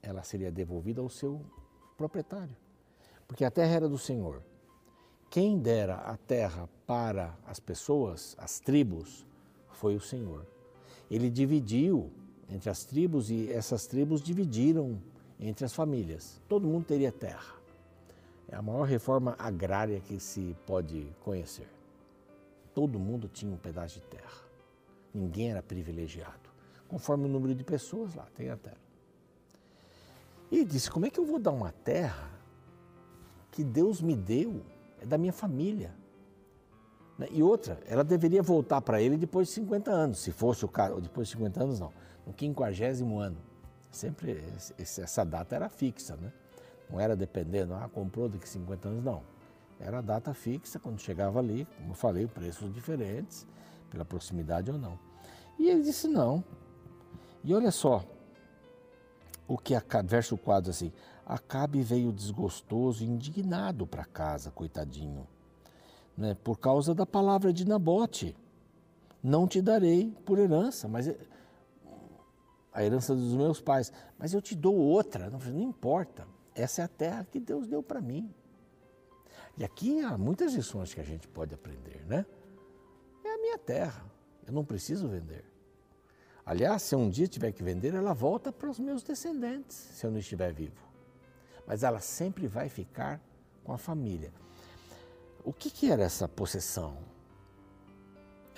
ela 0.03 0.23
seria 0.23 0.51
devolvida 0.51 1.01
ao 1.01 1.09
seu 1.09 1.41
proprietário. 1.97 2.57
Porque 3.27 3.45
a 3.45 3.51
terra 3.51 3.75
era 3.75 3.89
do 3.89 3.99
Senhor. 3.99 4.43
Quem 5.31 5.59
dera 5.59 5.97
a 5.97 6.17
terra 6.17 6.69
para 6.87 7.37
as 7.47 7.61
pessoas, 7.61 8.35
as 8.39 8.61
tribos, 8.61 9.27
foi 9.73 9.95
o 9.95 10.01
Senhor. 10.01 10.47
ele 11.11 11.31
dividiu 11.31 12.11
entre 12.51 12.69
as 12.71 12.85
tribos 12.85 13.31
e 13.31 13.51
essas 13.53 13.87
tribos 13.87 14.23
dividiram 14.23 15.01
entre 15.39 15.65
as 15.65 15.73
famílias. 15.73 16.41
Todo 16.49 16.67
mundo 16.67 16.85
teria 16.87 17.13
terra. 17.13 17.55
É 18.49 18.57
a 18.57 18.63
maior 18.63 18.85
reforma 18.85 19.37
agrária 19.39 20.01
que 20.01 20.19
se 20.19 20.57
pode 20.67 21.07
conhecer. 21.23 21.69
Todo 22.75 22.99
mundo 22.99 23.29
tinha 23.29 23.53
um 23.53 23.57
pedaço 23.59 24.01
de 24.01 24.07
terra. 24.07 24.43
Ninguém 25.13 25.51
era 25.51 25.63
privilegiado. 25.63 26.49
Conforme 26.89 27.27
o 27.27 27.29
número 27.29 27.55
de 27.55 27.63
pessoas 27.63 28.15
lá, 28.15 28.27
tem 28.35 28.49
a 28.49 28.57
terra. 28.57 28.81
E 30.51 30.65
disse: 30.65 30.91
Como 30.91 31.05
é 31.05 31.11
que 31.11 31.21
eu 31.21 31.27
vou 31.27 31.39
dar 31.39 31.53
uma 31.53 31.73
terra 31.73 32.31
que 33.51 33.63
Deus 33.63 34.01
me 34.01 34.17
deu? 34.17 34.63
É 35.01 35.07
da 35.07 35.19
minha 35.19 35.33
família. 35.33 35.95
Né? 37.19 37.27
E 37.31 37.43
outra, 37.43 37.81
ela 37.87 38.05
deveria 38.05 38.43
voltar 38.43 38.81
para 38.81 39.03
ele 39.03 39.17
depois 39.17 39.49
de 39.49 39.55
50 39.55 39.91
anos, 39.91 40.19
se 40.19 40.31
fosse 40.31 40.65
o 40.65 40.69
caso, 40.69 41.01
depois 41.01 41.29
de 41.29 41.35
50 41.35 41.63
anos 41.63 41.81
não, 41.81 41.93
no 42.27 42.35
50 42.39 43.05
ano. 43.19 43.37
Sempre 43.91 44.43
essa 44.79 45.25
data 45.25 45.57
era 45.57 45.69
fixa, 45.69 46.17
né? 46.17 46.33
Não 46.91 47.01
era 47.01 47.17
dependendo, 47.17 47.75
ah, 47.75 47.89
comprou 47.93 48.29
daqui 48.29 48.49
50 48.49 48.89
anos, 48.89 49.05
não. 49.05 49.23
Era 49.81 49.99
a 49.99 50.03
data 50.03 50.33
fixa, 50.35 50.79
quando 50.79 51.01
chegava 51.01 51.39
ali, 51.39 51.67
como 51.77 51.91
eu 51.91 51.95
falei, 51.95 52.27
preços 52.27 52.73
diferentes, 52.73 53.47
pela 53.91 54.05
proximidade 54.05 54.71
ou 54.71 54.79
não. 54.79 54.99
E 55.59 55.69
ele 55.69 55.83
disse 55.83 56.07
não. 56.07 56.45
E 57.43 57.55
olha 57.55 57.71
só, 57.71 58.05
o 59.47 59.57
que 59.57 59.75
Acabe, 59.75 60.09
verso 60.09 60.37
4 60.37 60.71
assim, 60.71 60.93
Acabe 61.29 61.83
veio 61.83 62.11
desgostoso, 62.11 63.05
indignado 63.05 63.87
para 63.87 64.03
casa, 64.03 64.51
coitadinho, 64.51 65.29
né, 66.17 66.35
por 66.43 66.59
causa 66.59 66.95
da 66.95 67.05
palavra 67.05 67.53
de 67.53 67.69
Nabote. 67.69 68.35
Não 69.23 69.47
te 69.47 69.61
darei 69.61 70.11
por 70.25 70.39
herança, 70.39 70.89
mas 70.89 71.15
a 72.73 72.83
herança 72.83 73.15
dos 73.15 73.35
meus 73.35 73.61
pais, 73.61 73.93
mas 74.19 74.33
eu 74.33 74.41
te 74.41 74.55
dou 74.55 74.75
outra, 74.75 75.29
não, 75.29 75.39
não 75.39 75.61
importa. 75.61 76.27
Essa 76.55 76.81
é 76.81 76.85
a 76.87 76.89
terra 76.89 77.27
que 77.31 77.39
Deus 77.39 77.67
deu 77.67 77.83
para 77.83 78.01
mim. 78.01 78.33
E 79.59 79.65
aqui 79.65 80.01
há 80.01 80.17
muitas 80.17 80.55
lições 80.55 80.95
que 80.95 81.01
a 81.01 81.05
gente 81.05 81.29
pode 81.29 81.55
aprender, 81.55 82.07
né? 82.07 82.25
É 83.23 83.35
a 83.35 83.39
minha 83.39 83.59
terra, 83.59 84.03
eu 84.47 84.53
não 84.55 84.65
preciso 84.65 85.07
vender. 85.07 85.45
Aliás, 86.47 86.81
se 86.81 86.97
um 86.97 87.11
dia 87.11 87.29
tiver 87.29 87.53
que 87.53 87.63
vender, 87.63 87.95
ela 87.95 88.15
volta 88.15 88.51
para 88.51 88.71
os 88.71 88.79
meus 88.79 89.03
descendentes, 89.03 89.77
se 89.77 90.07
eu 90.07 90.11
não 90.11 90.19
estiver 90.19 90.55
vivo. 90.55 90.88
Mas 91.69 91.83
ela 91.83 92.01
sempre 92.01 92.47
vai 92.47 92.71
ficar 92.71 93.21
com 93.63 93.75
a 93.75 93.79
família. 93.79 94.33
O 95.45 95.53
que, 95.53 95.71
que 95.71 95.91
era 95.91 96.03
essa 96.03 96.27
possessão 96.27 96.97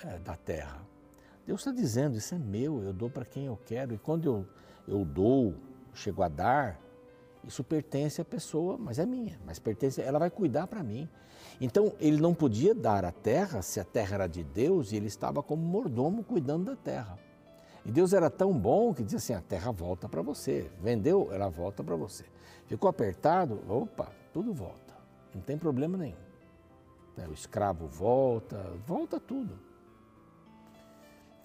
é, 0.05 0.17
da 0.19 0.37
terra? 0.37 0.81
Deus 1.45 1.59
está 1.59 1.73
dizendo: 1.73 2.17
Isso 2.17 2.33
é 2.33 2.37
meu, 2.37 2.81
eu 2.81 2.93
dou 2.93 3.09
para 3.09 3.25
quem 3.25 3.47
eu 3.47 3.59
quero. 3.65 3.93
E 3.93 3.97
quando 3.97 4.25
eu, 4.25 4.47
eu 4.87 5.03
dou, 5.03 5.53
chego 5.93 6.23
a 6.23 6.29
dar, 6.29 6.79
isso 7.43 7.65
pertence 7.65 8.21
à 8.21 8.25
pessoa, 8.25 8.77
mas 8.77 8.97
é 8.97 9.05
minha, 9.05 9.37
mas 9.45 9.59
pertence, 9.59 10.01
ela 10.01 10.17
vai 10.17 10.29
cuidar 10.29 10.65
para 10.67 10.81
mim. 10.81 11.09
Então 11.59 11.93
ele 11.99 12.21
não 12.21 12.33
podia 12.33 12.73
dar 12.73 13.03
a 13.03 13.11
terra 13.11 13.61
se 13.61 13.77
a 13.77 13.83
terra 13.83 14.15
era 14.15 14.27
de 14.27 14.41
Deus 14.41 14.93
e 14.93 14.95
ele 14.95 15.07
estava 15.07 15.43
como 15.43 15.61
mordomo 15.61 16.23
cuidando 16.23 16.63
da 16.63 16.77
terra. 16.77 17.19
E 17.85 17.91
Deus 17.91 18.13
era 18.13 18.29
tão 18.29 18.53
bom 18.53 18.93
que 18.93 19.03
dizia 19.03 19.17
assim: 19.17 19.33
a 19.33 19.41
terra 19.41 19.71
volta 19.71 20.07
para 20.07 20.21
você. 20.21 20.69
Vendeu, 20.81 21.29
ela 21.31 21.49
volta 21.49 21.83
para 21.83 21.95
você. 21.95 22.25
Ficou 22.67 22.89
apertado, 22.89 23.59
opa, 23.67 24.11
tudo 24.33 24.53
volta. 24.53 24.93
Não 25.33 25.41
tem 25.41 25.57
problema 25.57 25.97
nenhum. 25.97 26.15
É, 27.17 27.27
o 27.27 27.33
escravo 27.33 27.87
volta, 27.87 28.57
volta 28.85 29.19
tudo. 29.19 29.59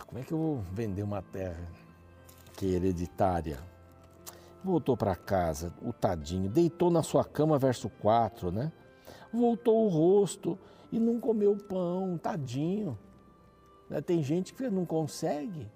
Como 0.06 0.20
é 0.20 0.22
que 0.22 0.32
eu 0.32 0.38
vou 0.38 0.56
vender 0.72 1.02
uma 1.02 1.20
terra 1.20 1.66
que 2.56 2.66
é 2.66 2.76
hereditária? 2.76 3.58
Voltou 4.62 4.96
para 4.96 5.14
casa, 5.16 5.72
o 5.82 5.92
tadinho, 5.92 6.48
deitou 6.48 6.90
na 6.90 7.02
sua 7.02 7.24
cama, 7.24 7.58
verso 7.58 7.88
4, 8.00 8.50
né? 8.50 8.72
Voltou 9.32 9.84
o 9.84 9.88
rosto 9.88 10.58
e 10.92 10.98
não 10.98 11.20
comeu 11.20 11.56
pão, 11.56 12.16
tadinho. 12.18 12.98
Né? 13.88 14.00
Tem 14.00 14.22
gente 14.22 14.54
que 14.54 14.68
não 14.70 14.86
consegue. 14.86 15.68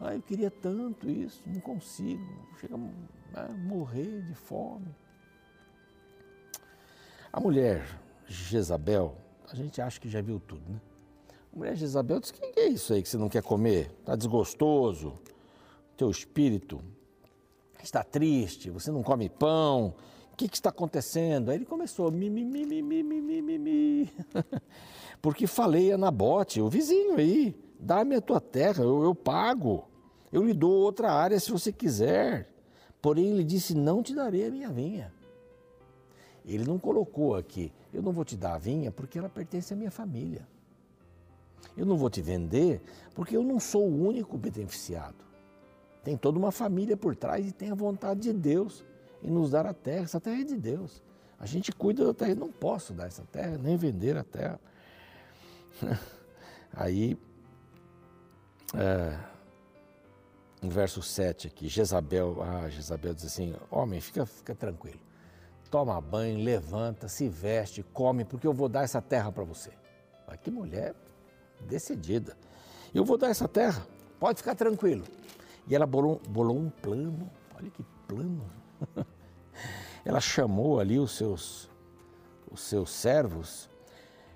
Ah, 0.00 0.14
eu 0.14 0.22
queria 0.22 0.50
tanto 0.50 1.10
isso, 1.10 1.42
não 1.46 1.60
consigo, 1.60 2.24
chega 2.58 2.74
a 3.34 3.48
morrer 3.52 4.22
de 4.22 4.34
fome. 4.34 4.88
A 7.30 7.38
mulher 7.38 7.86
Jezabel, 8.26 9.14
a 9.52 9.54
gente 9.54 9.80
acha 9.80 10.00
que 10.00 10.08
já 10.08 10.22
viu 10.22 10.40
tudo, 10.40 10.62
né? 10.70 10.80
A 11.52 11.58
mulher 11.58 11.76
Jezabel 11.76 12.18
disse: 12.18 12.32
O 12.32 12.36
que 12.36 12.60
é 12.60 12.68
isso 12.68 12.94
aí 12.94 13.02
que 13.02 13.08
você 13.08 13.18
não 13.18 13.28
quer 13.28 13.42
comer? 13.42 13.90
Está 14.00 14.16
desgostoso, 14.16 15.14
teu 15.96 16.10
espírito 16.10 16.82
está 17.82 18.02
triste, 18.02 18.70
você 18.70 18.90
não 18.90 19.02
come 19.02 19.28
pão, 19.28 19.94
o 20.32 20.36
que, 20.36 20.48
que 20.48 20.56
está 20.56 20.70
acontecendo? 20.70 21.50
Aí 21.50 21.58
ele 21.58 21.66
começou: 21.66 22.10
mimimi, 22.10 22.64
mimimi, 22.64 23.20
mimimi. 23.20 24.12
Porque 25.20 25.46
falei 25.46 25.92
a 25.92 25.98
Nabote, 25.98 26.60
o 26.60 26.68
vizinho 26.70 27.16
aí, 27.16 27.54
dá-me 27.78 28.14
a 28.14 28.20
tua 28.20 28.40
terra, 28.40 28.82
eu, 28.82 29.02
eu 29.02 29.14
pago 29.14 29.89
eu 30.32 30.44
lhe 30.44 30.54
dou 30.54 30.72
outra 30.72 31.12
área 31.12 31.38
se 31.40 31.50
você 31.50 31.72
quiser. 31.72 32.48
Porém, 33.02 33.30
ele 33.30 33.44
disse: 33.44 33.74
Não 33.74 34.02
te 34.02 34.14
darei 34.14 34.46
a 34.46 34.50
minha 34.50 34.70
vinha. 34.70 35.12
Ele 36.44 36.64
não 36.64 36.78
colocou 36.78 37.36
aqui, 37.36 37.72
eu 37.92 38.02
não 38.02 38.12
vou 38.12 38.24
te 38.24 38.36
dar 38.36 38.54
a 38.54 38.58
vinha 38.58 38.90
porque 38.90 39.18
ela 39.18 39.28
pertence 39.28 39.72
à 39.72 39.76
minha 39.76 39.90
família. 39.90 40.46
Eu 41.76 41.84
não 41.84 41.96
vou 41.96 42.08
te 42.08 42.22
vender 42.22 42.80
porque 43.14 43.36
eu 43.36 43.42
não 43.42 43.60
sou 43.60 43.86
o 43.86 44.06
único 44.06 44.36
beneficiado. 44.38 45.24
Tem 46.02 46.16
toda 46.16 46.38
uma 46.38 46.50
família 46.50 46.96
por 46.96 47.14
trás 47.14 47.46
e 47.46 47.52
tem 47.52 47.70
a 47.70 47.74
vontade 47.74 48.20
de 48.20 48.32
Deus 48.32 48.84
em 49.22 49.30
nos 49.30 49.50
dar 49.50 49.66
a 49.66 49.74
terra. 49.74 50.04
Essa 50.04 50.20
terra 50.20 50.40
é 50.40 50.44
de 50.44 50.56
Deus. 50.56 51.02
A 51.38 51.46
gente 51.46 51.72
cuida 51.72 52.04
da 52.04 52.14
terra. 52.14 52.32
Eu 52.32 52.36
não 52.36 52.50
posso 52.50 52.92
dar 52.92 53.06
essa 53.06 53.24
terra, 53.30 53.58
nem 53.58 53.76
vender 53.76 54.16
a 54.16 54.24
terra. 54.24 54.58
Aí, 56.72 57.18
é, 58.74 59.18
no 60.62 60.68
verso 60.68 61.02
7 61.02 61.48
aqui, 61.48 61.68
Jezabel, 61.68 62.42
ah, 62.42 62.68
Jezabel 62.68 63.14
diz 63.14 63.24
assim: 63.24 63.54
Homem, 63.70 64.00
fica, 64.00 64.26
fica 64.26 64.54
tranquilo. 64.54 65.00
Toma 65.70 66.00
banho, 66.00 66.42
levanta, 66.42 67.08
se 67.08 67.28
veste, 67.28 67.82
come, 67.82 68.24
porque 68.24 68.46
eu 68.46 68.52
vou 68.52 68.68
dar 68.68 68.82
essa 68.82 69.00
terra 69.00 69.30
para 69.30 69.44
você. 69.44 69.70
Mas 70.26 70.38
que 70.40 70.50
mulher 70.50 70.94
decidida. 71.60 72.36
Eu 72.92 73.04
vou 73.04 73.16
dar 73.16 73.28
essa 73.28 73.46
terra, 73.46 73.86
pode 74.18 74.38
ficar 74.38 74.54
tranquilo. 74.54 75.04
E 75.68 75.74
ela 75.74 75.86
bolou, 75.86 76.20
bolou 76.28 76.58
um 76.58 76.68
plano, 76.68 77.30
olha 77.56 77.70
que 77.70 77.84
plano. 78.08 78.50
ela 80.04 80.20
chamou 80.20 80.80
ali 80.80 80.98
os 80.98 81.16
seus, 81.16 81.70
os 82.50 82.60
seus 82.60 82.90
servos 82.90 83.70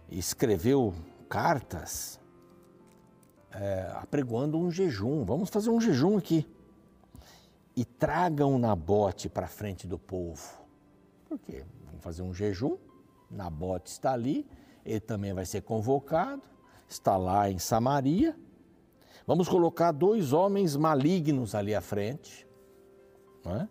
escreveu 0.09 0.95
cartas 1.29 2.21
é, 3.55 3.91
apregoando 3.95 4.59
um 4.59 4.71
jejum. 4.71 5.25
Vamos 5.25 5.51
fazer 5.51 5.71
um 5.71 5.81
jejum 5.81 6.17
aqui. 6.17 6.47
E 7.77 7.85
tragam 7.85 8.59
Nabote 8.59 9.29
para 9.29 9.47
frente 9.47 9.87
do 9.87 9.99
povo. 9.99 10.43
Por 11.29 11.39
quê? 11.39 11.65
Vamos 11.87 12.03
fazer 12.03 12.23
um 12.23 12.33
jejum. 12.33 12.77
Nabote 13.31 13.91
está 13.91 14.13
ali, 14.13 14.47
ele 14.85 15.01
também 15.01 15.33
vai 15.33 15.45
ser 15.45 15.63
convocado, 15.63 16.43
está 16.89 17.17
lá 17.17 17.51
em 17.51 17.59
Samaria. 17.59 18.37
Vamos 19.27 19.49
colocar 19.49 19.91
dois 19.91 20.33
homens 20.33 20.77
malignos 20.77 21.55
ali 21.55 21.75
à 21.75 21.81
frente. 21.81 22.47
É? 23.47 23.67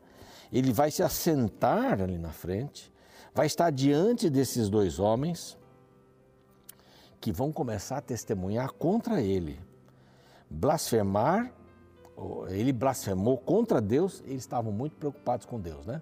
Ele 0.51 0.71
vai 0.71 0.91
se 0.91 1.01
assentar 1.01 2.01
ali 2.01 2.17
na 2.17 2.31
frente, 2.31 2.91
vai 3.33 3.47
estar 3.47 3.71
diante 3.71 4.29
desses 4.29 4.69
dois 4.69 4.99
homens 4.99 5.57
que 7.19 7.31
vão 7.31 7.51
começar 7.51 7.97
a 7.97 8.01
testemunhar 8.01 8.73
contra 8.73 9.21
ele. 9.21 9.59
Blasfemar, 10.53 11.51
ele 12.49 12.71
blasfemou 12.71 13.37
contra 13.37 13.81
Deus, 13.81 14.21
eles 14.25 14.43
estavam 14.43 14.71
muito 14.71 14.95
preocupados 14.95 15.45
com 15.45 15.59
Deus, 15.59 15.85
né? 15.85 16.01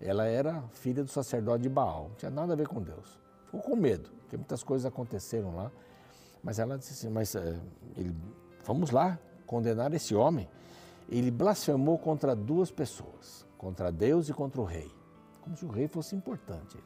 Ela 0.00 0.26
era 0.26 0.62
filha 0.72 1.04
do 1.04 1.10
sacerdote 1.10 1.62
de 1.62 1.68
Baal, 1.68 2.08
não 2.08 2.16
tinha 2.16 2.30
nada 2.30 2.54
a 2.54 2.56
ver 2.56 2.66
com 2.66 2.80
Deus. 2.80 3.20
Ficou 3.44 3.60
com 3.60 3.76
medo, 3.76 4.10
porque 4.22 4.36
muitas 4.36 4.64
coisas 4.64 4.86
aconteceram 4.86 5.54
lá. 5.54 5.70
Mas 6.42 6.58
ela 6.58 6.76
disse 6.76 6.92
assim: 6.92 7.08
Mas 7.08 7.36
é, 7.36 7.60
ele 7.96 8.12
Vamos 8.64 8.90
lá 8.90 9.18
condenar 9.46 9.92
esse 9.92 10.14
homem. 10.14 10.48
Ele 11.08 11.30
blasfemou 11.30 11.98
contra 11.98 12.34
duas 12.34 12.70
pessoas, 12.70 13.46
contra 13.58 13.90
Deus 13.90 14.28
e 14.28 14.32
contra 14.32 14.60
o 14.60 14.64
rei. 14.64 14.90
Como 15.40 15.56
se 15.56 15.64
o 15.64 15.68
rei 15.68 15.88
fosse 15.88 16.14
importante, 16.14 16.78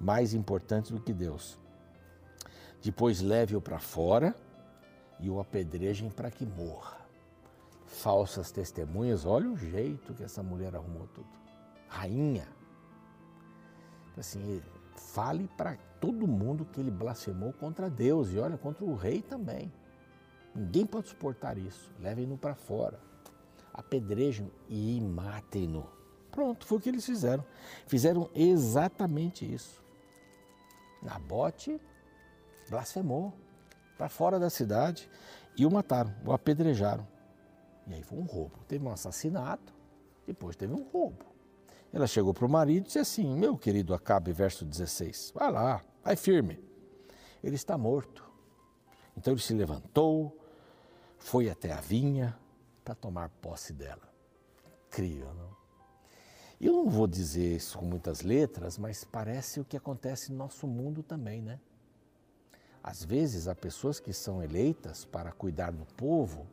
mais 0.00 0.32
importante 0.32 0.92
do 0.92 1.00
que 1.00 1.12
Deus. 1.12 1.58
Depois 2.82 3.20
leve-o 3.20 3.60
para 3.60 3.78
fora 3.78 4.34
e 5.20 5.30
o 5.30 5.40
apedrejem 5.40 6.10
para 6.10 6.30
que 6.30 6.46
morra. 6.46 6.98
Falsas 7.86 8.50
testemunhas, 8.50 9.26
olha 9.26 9.50
o 9.50 9.56
jeito 9.56 10.14
que 10.14 10.22
essa 10.22 10.42
mulher 10.42 10.74
arrumou 10.74 11.06
tudo. 11.08 11.28
Rainha. 11.88 12.46
Assim, 14.16 14.62
fale 14.94 15.48
para 15.56 15.76
todo 16.00 16.26
mundo 16.26 16.64
que 16.64 16.80
ele 16.80 16.90
blasfemou 16.90 17.52
contra 17.52 17.90
Deus 17.90 18.30
e 18.32 18.38
olha 18.38 18.56
contra 18.56 18.84
o 18.84 18.94
rei 18.94 19.22
também. 19.22 19.72
Ninguém 20.54 20.86
pode 20.86 21.08
suportar 21.08 21.58
isso. 21.58 21.92
Levem-no 21.98 22.36
para 22.36 22.54
fora. 22.54 23.00
Apedrejem 23.72 24.50
e 24.68 25.00
matem-no. 25.00 25.86
Pronto, 26.30 26.66
foi 26.66 26.78
o 26.78 26.80
que 26.80 26.88
eles 26.88 27.04
fizeram. 27.04 27.44
Fizeram 27.86 28.30
exatamente 28.34 29.50
isso. 29.50 29.82
Nabote 31.02 31.80
blasfemou 32.68 33.32
para 34.00 34.08
fora 34.08 34.40
da 34.40 34.48
cidade 34.48 35.10
e 35.54 35.66
o 35.66 35.70
mataram, 35.70 36.14
o 36.24 36.32
apedrejaram. 36.32 37.06
E 37.86 37.92
aí 37.92 38.02
foi 38.02 38.18
um 38.18 38.22
roubo. 38.22 38.64
Teve 38.66 38.82
um 38.82 38.90
assassinato, 38.90 39.74
depois 40.26 40.56
teve 40.56 40.72
um 40.72 40.84
roubo. 40.84 41.26
Ela 41.92 42.06
chegou 42.06 42.32
para 42.32 42.46
o 42.46 42.48
marido 42.48 42.84
e 42.84 42.86
disse 42.86 42.98
assim: 42.98 43.30
Meu 43.36 43.58
querido 43.58 43.92
Acabe, 43.92 44.32
verso 44.32 44.64
16, 44.64 45.32
vai 45.34 45.52
lá, 45.52 45.84
vai 46.02 46.16
firme. 46.16 46.58
Ele 47.44 47.56
está 47.56 47.76
morto. 47.76 48.24
Então 49.14 49.34
ele 49.34 49.42
se 49.42 49.52
levantou, 49.52 50.34
foi 51.18 51.50
até 51.50 51.70
a 51.70 51.80
vinha 51.82 52.34
para 52.82 52.94
tomar 52.94 53.28
posse 53.28 53.74
dela. 53.74 54.08
Incrível, 54.86 55.34
não? 55.34 55.50
Eu 56.58 56.72
não 56.72 56.88
vou 56.88 57.06
dizer 57.06 57.56
isso 57.56 57.76
com 57.76 57.84
muitas 57.84 58.22
letras, 58.22 58.78
mas 58.78 59.04
parece 59.04 59.60
o 59.60 59.64
que 59.64 59.76
acontece 59.76 60.32
no 60.32 60.38
nosso 60.38 60.66
mundo 60.66 61.02
também, 61.02 61.42
né? 61.42 61.60
Às 62.82 63.04
vezes 63.04 63.46
há 63.46 63.54
pessoas 63.54 64.00
que 64.00 64.12
são 64.12 64.42
eleitas 64.42 65.04
para 65.04 65.32
cuidar 65.32 65.70
do 65.70 65.84
povo 65.94 66.46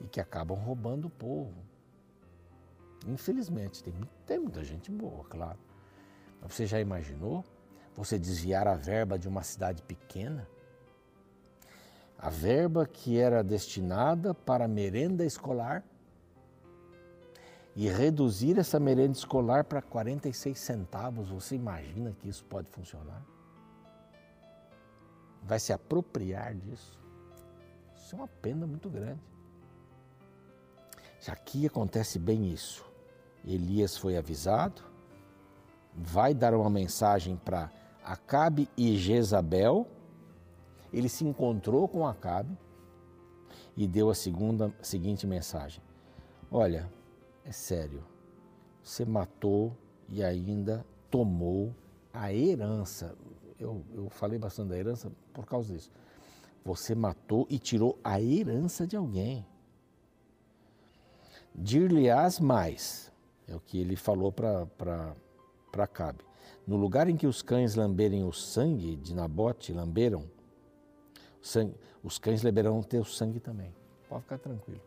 e 0.00 0.06
que 0.06 0.20
acabam 0.20 0.58
roubando 0.58 1.06
o 1.06 1.10
povo. 1.10 1.54
Infelizmente, 3.06 3.82
tem, 3.82 3.94
tem 4.26 4.38
muita 4.38 4.64
gente 4.64 4.90
boa, 4.90 5.24
claro. 5.24 5.58
Mas 6.40 6.54
você 6.54 6.66
já 6.66 6.80
imaginou 6.80 7.44
você 7.94 8.18
desviar 8.18 8.66
a 8.66 8.74
verba 8.74 9.18
de 9.18 9.28
uma 9.28 9.42
cidade 9.42 9.82
pequena? 9.82 10.48
A 12.18 12.30
verba 12.30 12.84
que 12.84 13.18
era 13.18 13.44
destinada 13.44 14.34
para 14.34 14.64
a 14.64 14.68
merenda 14.68 15.24
escolar 15.24 15.84
e 17.76 17.88
reduzir 17.88 18.58
essa 18.58 18.80
merenda 18.80 19.12
escolar 19.12 19.62
para 19.62 19.80
46 19.80 20.58
centavos, 20.58 21.28
você 21.28 21.54
imagina 21.54 22.12
que 22.18 22.28
isso 22.28 22.44
pode 22.44 22.68
funcionar? 22.70 23.24
Vai 25.42 25.58
se 25.58 25.72
apropriar 25.72 26.54
disso? 26.54 26.98
Isso 27.96 28.14
é 28.14 28.18
uma 28.18 28.28
pena 28.28 28.66
muito 28.66 28.88
grande. 28.88 29.20
Aqui 31.26 31.66
acontece 31.66 32.18
bem 32.18 32.50
isso. 32.50 32.84
Elias 33.44 33.96
foi 33.96 34.16
avisado, 34.16 34.82
vai 35.94 36.32
dar 36.32 36.54
uma 36.54 36.70
mensagem 36.70 37.36
para 37.36 37.70
Acabe 38.04 38.68
e 38.76 38.96
Jezabel. 38.96 39.86
Ele 40.92 41.08
se 41.08 41.24
encontrou 41.24 41.86
com 41.86 42.06
Acabe 42.06 42.56
e 43.76 43.86
deu 43.86 44.10
a 44.10 44.14
segunda, 44.14 44.72
seguinte 44.80 45.26
mensagem: 45.26 45.82
Olha, 46.50 46.90
é 47.44 47.52
sério, 47.52 48.02
você 48.82 49.04
matou 49.04 49.76
e 50.08 50.22
ainda 50.22 50.84
tomou 51.10 51.74
a 52.12 52.32
herança. 52.32 53.14
Eu, 53.58 53.84
eu 53.92 54.08
falei 54.08 54.38
bastante 54.38 54.68
da 54.68 54.78
herança 54.78 55.10
por 55.32 55.46
causa 55.46 55.72
disso. 55.72 55.90
Você 56.64 56.94
matou 56.94 57.46
e 57.50 57.58
tirou 57.58 57.98
a 58.04 58.20
herança 58.20 58.86
de 58.86 58.96
alguém. 58.96 59.44
Dir-lhe-ás 61.54 62.38
mais, 62.38 63.10
é 63.48 63.54
o 63.54 63.60
que 63.60 63.78
ele 63.78 63.96
falou 63.96 64.30
para 64.30 65.16
Cabe. 65.92 66.24
No 66.66 66.76
lugar 66.76 67.08
em 67.08 67.16
que 67.16 67.26
os 67.26 67.42
cães 67.42 67.74
lamberem 67.74 68.24
o 68.24 68.32
sangue 68.32 68.94
de 68.96 69.14
Nabote, 69.14 69.72
lamberam, 69.72 70.24
sangue, 71.40 71.74
os 72.02 72.18
cães 72.18 72.42
lamberão 72.42 72.82
teu 72.82 73.04
sangue 73.04 73.40
também. 73.40 73.74
Pode 74.08 74.22
ficar 74.22 74.38
tranquilo. 74.38 74.80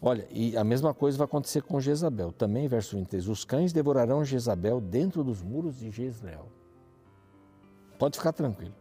Olha, 0.00 0.26
e 0.30 0.56
a 0.56 0.64
mesma 0.64 0.92
coisa 0.92 1.16
vai 1.16 1.24
acontecer 1.26 1.62
com 1.62 1.80
Jezabel. 1.80 2.32
Também, 2.32 2.66
verso 2.68 2.96
23, 2.96 3.28
os 3.28 3.44
cães 3.44 3.72
devorarão 3.72 4.24
Jezabel 4.24 4.80
dentro 4.80 5.22
dos 5.22 5.42
muros 5.42 5.78
de 5.78 5.90
Jezreel. 5.90 6.48
Pode 7.98 8.18
ficar 8.18 8.32
tranquilo. 8.32 8.74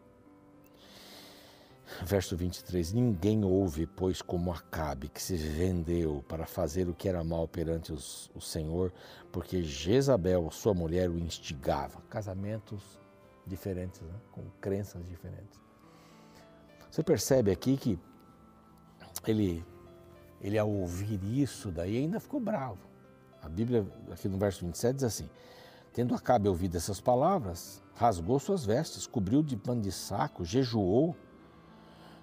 Verso 2.04 2.36
23: 2.36 2.94
Ninguém 2.94 3.46
ouve, 3.46 3.86
pois, 3.86 4.22
como 4.22 4.52
Acabe, 4.52 5.08
que 5.08 5.22
se 5.22 5.36
vendeu 5.38 6.24
para 6.28 6.46
fazer 6.46 6.90
o 6.90 6.94
que 6.94 7.08
era 7.08 7.24
mal 7.24 7.48
perante 7.48 7.94
os, 7.94 8.30
o 8.36 8.42
Senhor, 8.42 8.92
porque 9.32 9.62
Jezabel, 9.62 10.50
sua 10.52 10.74
mulher, 10.74 11.10
o 11.10 11.18
instigava. 11.18 12.02
Casamentos 12.10 12.82
diferentes, 13.46 14.02
né? 14.02 14.14
com 14.32 14.44
crenças 14.60 15.08
diferentes. 15.08 15.60
Você 16.90 17.04
percebe 17.04 17.52
aqui 17.52 17.78
que 17.78 18.00
ele, 19.28 19.64
ele, 20.42 20.58
ao 20.58 20.70
ouvir 20.70 21.20
isso, 21.24 21.72
daí 21.72 21.98
ainda 21.98 22.20
ficou 22.20 22.40
bravo. 22.40 22.80
A 23.42 23.48
Bíblia, 23.48 23.86
aqui 24.12 24.28
no 24.28 24.38
verso 24.38 24.66
27, 24.66 24.96
diz 24.96 25.04
assim: 25.04 25.30
Tendo 25.96 26.14
Acabe 26.14 26.48
ouvido 26.48 26.78
essas 26.78 27.02
palavras, 27.02 27.82
rasgou 27.96 28.38
suas 28.38 28.64
vestes, 28.64 29.08
cobriu 29.08 29.42
de 29.42 29.58
pano 29.58 29.82
de 29.82 29.92
saco, 29.92 30.46
jejuou 30.46 31.16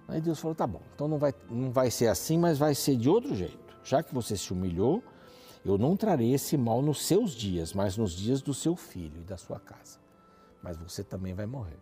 Aí 0.09 0.21
Deus 0.21 0.39
falou: 0.39 0.55
tá 0.55 0.67
bom, 0.67 0.83
então 0.95 1.09
não 1.09 1.19
vai, 1.19 1.35
não 1.49 1.71
vai 1.71 1.91
ser 1.91 2.09
assim, 2.09 2.39
mas 2.39 2.59
vai 2.59 2.75
ser 2.75 2.97
de 2.97 3.09
outro 3.09 3.35
jeito. 3.35 3.59
Já 3.83 4.03
que 4.03 4.15
você 4.15 4.37
se 4.37 4.53
humilhou, 4.53 5.03
eu 5.65 5.79
não 5.79 5.97
trarei 5.97 6.35
esse 6.35 6.57
mal 6.57 6.83
nos 6.83 7.07
seus 7.07 7.33
dias, 7.33 7.73
mas 7.73 7.97
nos 7.97 8.13
dias 8.13 8.43
do 8.43 8.53
seu 8.53 8.77
filho 8.77 9.21
e 9.21 9.25
da 9.25 9.37
sua 9.37 9.59
casa. 9.59 9.99
Mas 10.63 10.77
você 10.77 11.03
também 11.03 11.35
vai 11.35 11.47
morrer. 11.47 11.81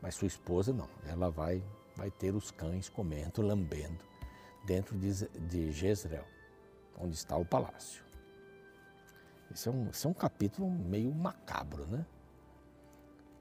Mas 0.00 0.14
sua 0.14 0.28
esposa 0.28 0.72
não, 0.72 0.88
ela 1.06 1.30
vai, 1.30 1.62
vai 1.96 2.10
ter 2.10 2.34
os 2.34 2.50
cães 2.50 2.88
comendo, 2.88 3.42
lambendo, 3.42 4.04
dentro 4.64 4.96
de, 4.96 5.28
de 5.48 5.72
Jezreel, 5.72 6.24
onde 6.98 7.14
está 7.14 7.36
o 7.36 7.44
palácio. 7.44 8.02
Esse 9.52 9.68
é, 9.68 9.72
um, 9.72 9.88
esse 9.90 10.06
é 10.06 10.10
um 10.10 10.14
capítulo 10.14 10.70
meio 10.70 11.12
macabro, 11.12 11.86
né? 11.86 12.06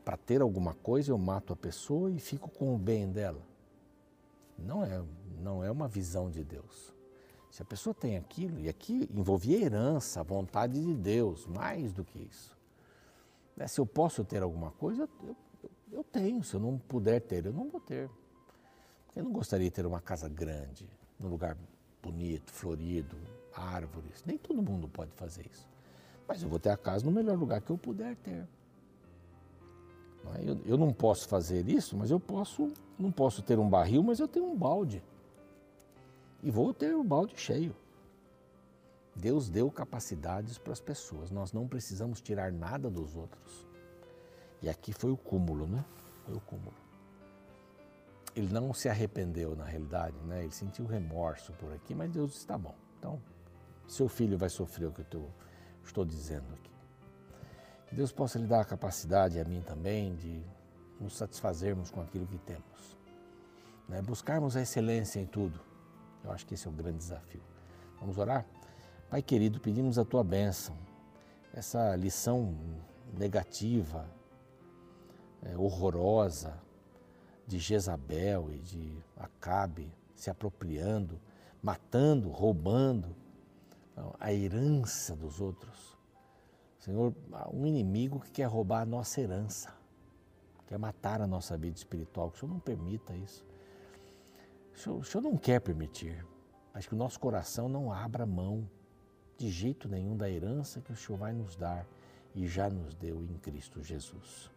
Para 0.03 0.17
ter 0.17 0.41
alguma 0.41 0.73
coisa, 0.73 1.11
eu 1.11 1.17
mato 1.17 1.53
a 1.53 1.55
pessoa 1.55 2.09
e 2.09 2.19
fico 2.19 2.49
com 2.49 2.73
o 2.73 2.77
bem 2.77 3.11
dela. 3.11 3.41
Não 4.57 4.83
é, 4.83 5.03
não 5.39 5.63
é 5.63 5.69
uma 5.69 5.87
visão 5.87 6.29
de 6.29 6.43
Deus. 6.43 6.93
Se 7.51 7.61
a 7.61 7.65
pessoa 7.65 7.93
tem 7.93 8.17
aquilo, 8.17 8.59
e 8.59 8.69
aqui 8.69 9.09
envolvia 9.13 9.63
herança, 9.63 10.23
vontade 10.23 10.83
de 10.83 10.93
Deus, 10.95 11.45
mais 11.47 11.93
do 11.93 12.03
que 12.03 12.19
isso. 12.19 12.57
Né, 13.55 13.67
se 13.67 13.79
eu 13.79 13.85
posso 13.85 14.23
ter 14.23 14.41
alguma 14.41 14.71
coisa, 14.71 15.09
eu, 15.23 15.35
eu, 15.63 15.71
eu 15.91 16.03
tenho. 16.03 16.43
Se 16.43 16.55
eu 16.55 16.59
não 16.59 16.77
puder 16.77 17.19
ter, 17.21 17.45
eu 17.45 17.53
não 17.53 17.67
vou 17.69 17.81
ter. 17.81 18.09
Eu 19.15 19.23
não 19.23 19.31
gostaria 19.31 19.67
de 19.67 19.71
ter 19.71 19.85
uma 19.85 19.99
casa 19.99 20.29
grande, 20.29 20.87
num 21.19 21.27
lugar 21.27 21.57
bonito, 22.01 22.51
florido, 22.51 23.17
árvores. 23.53 24.23
Nem 24.25 24.37
todo 24.37 24.61
mundo 24.61 24.87
pode 24.87 25.11
fazer 25.11 25.45
isso. 25.51 25.67
Mas 26.29 26.43
eu 26.43 26.47
vou 26.47 26.59
ter 26.59 26.69
a 26.69 26.77
casa 26.77 27.03
no 27.03 27.11
melhor 27.11 27.35
lugar 27.35 27.59
que 27.59 27.71
eu 27.71 27.77
puder 27.77 28.15
ter. 28.17 28.47
É? 30.35 30.43
Eu, 30.63 30.77
não 30.77 30.93
posso 30.93 31.27
fazer 31.27 31.67
isso, 31.67 31.97
mas 31.97 32.11
eu 32.11 32.19
posso, 32.19 32.71
não 32.99 33.11
posso 33.11 33.41
ter 33.41 33.57
um 33.57 33.67
barril, 33.67 34.03
mas 34.03 34.19
eu 34.19 34.27
tenho 34.27 34.45
um 34.45 34.55
balde. 34.55 35.03
E 36.43 36.51
vou 36.51 36.71
ter 36.71 36.93
o 36.93 37.03
balde 37.03 37.33
cheio. 37.35 37.75
Deus 39.15 39.49
deu 39.49 39.71
capacidades 39.71 40.59
para 40.59 40.71
as 40.71 40.79
pessoas. 40.79 41.31
Nós 41.31 41.51
não 41.51 41.67
precisamos 41.67 42.21
tirar 42.21 42.51
nada 42.51 42.91
dos 42.91 43.15
outros. 43.15 43.65
E 44.61 44.69
aqui 44.69 44.93
foi 44.93 45.09
o 45.09 45.17
cúmulo, 45.17 45.65
né? 45.65 45.83
Foi 46.25 46.35
o 46.35 46.41
cúmulo. 46.41 46.77
Ele 48.35 48.53
não 48.53 48.71
se 48.71 48.87
arrependeu 48.87 49.55
na 49.55 49.65
realidade, 49.65 50.15
né? 50.25 50.43
Ele 50.43 50.51
sentiu 50.51 50.85
remorso 50.85 51.51
por 51.53 51.73
aqui, 51.73 51.95
mas 51.95 52.11
Deus 52.11 52.35
está 52.37 52.55
bom. 52.55 52.75
Então, 52.99 53.19
seu 53.87 54.07
filho 54.07 54.37
vai 54.37 54.49
sofrer 54.49 54.85
o 54.85 54.91
que 54.91 55.01
eu 55.15 55.27
estou 55.83 56.05
dizendo 56.05 56.53
aqui. 56.53 56.71
Que 57.87 57.95
Deus 57.95 58.11
possa 58.11 58.37
lhe 58.37 58.45
dar 58.45 58.61
a 58.61 58.65
capacidade, 58.65 59.39
a 59.39 59.45
mim 59.45 59.61
também, 59.61 60.15
de 60.15 60.43
nos 60.99 61.15
satisfazermos 61.17 61.89
com 61.89 62.01
aquilo 62.01 62.27
que 62.27 62.37
temos. 62.37 62.97
Né? 63.87 64.01
Buscarmos 64.01 64.55
a 64.55 64.61
excelência 64.61 65.19
em 65.19 65.25
tudo. 65.25 65.59
Eu 66.23 66.31
acho 66.31 66.45
que 66.45 66.53
esse 66.53 66.67
é 66.67 66.69
o 66.69 66.73
grande 66.73 66.97
desafio. 66.97 67.41
Vamos 67.99 68.17
orar? 68.17 68.45
Pai 69.09 69.21
querido, 69.21 69.59
pedimos 69.59 69.97
a 69.97 70.05
tua 70.05 70.23
bênção. 70.23 70.77
Essa 71.53 71.95
lição 71.95 72.55
negativa, 73.17 74.05
é, 75.41 75.57
horrorosa 75.57 76.53
de 77.47 77.57
Jezabel 77.57 78.51
e 78.51 78.59
de 78.59 79.03
Acabe 79.17 79.91
se 80.15 80.29
apropriando, 80.29 81.19
matando, 81.63 82.29
roubando 82.29 83.15
a 84.19 84.33
herança 84.33 85.15
dos 85.15 85.39
outros. 85.39 85.97
Senhor, 86.79 87.13
um 87.53 87.65
inimigo 87.65 88.19
que 88.19 88.31
quer 88.31 88.45
roubar 88.45 88.81
a 88.81 88.85
nossa 88.85 89.19
herança, 89.19 89.73
quer 90.67 90.77
matar 90.77 91.21
a 91.21 91.27
nossa 91.27 91.57
vida 91.57 91.75
espiritual, 91.75 92.31
que 92.31 92.37
o 92.37 92.39
Senhor 92.39 92.51
não 92.53 92.59
permita 92.59 93.15
isso. 93.15 93.45
O 94.73 94.77
Senhor, 94.77 94.99
o 94.99 95.03
Senhor 95.03 95.23
não 95.23 95.35
quer 95.35 95.59
permitir, 95.59 96.25
mas 96.73 96.87
que 96.87 96.93
o 96.93 96.97
nosso 96.97 97.19
coração 97.19 97.67
não 97.67 97.91
abra 97.91 98.25
mão 98.25 98.69
de 99.37 99.49
jeito 99.49 99.89
nenhum 99.89 100.15
da 100.15 100.29
herança 100.29 100.81
que 100.81 100.91
o 100.91 100.95
Senhor 100.95 101.17
vai 101.17 101.33
nos 101.33 101.55
dar 101.55 101.85
e 102.33 102.47
já 102.47 102.69
nos 102.69 102.93
deu 102.95 103.23
em 103.23 103.37
Cristo 103.37 103.83
Jesus. 103.83 104.49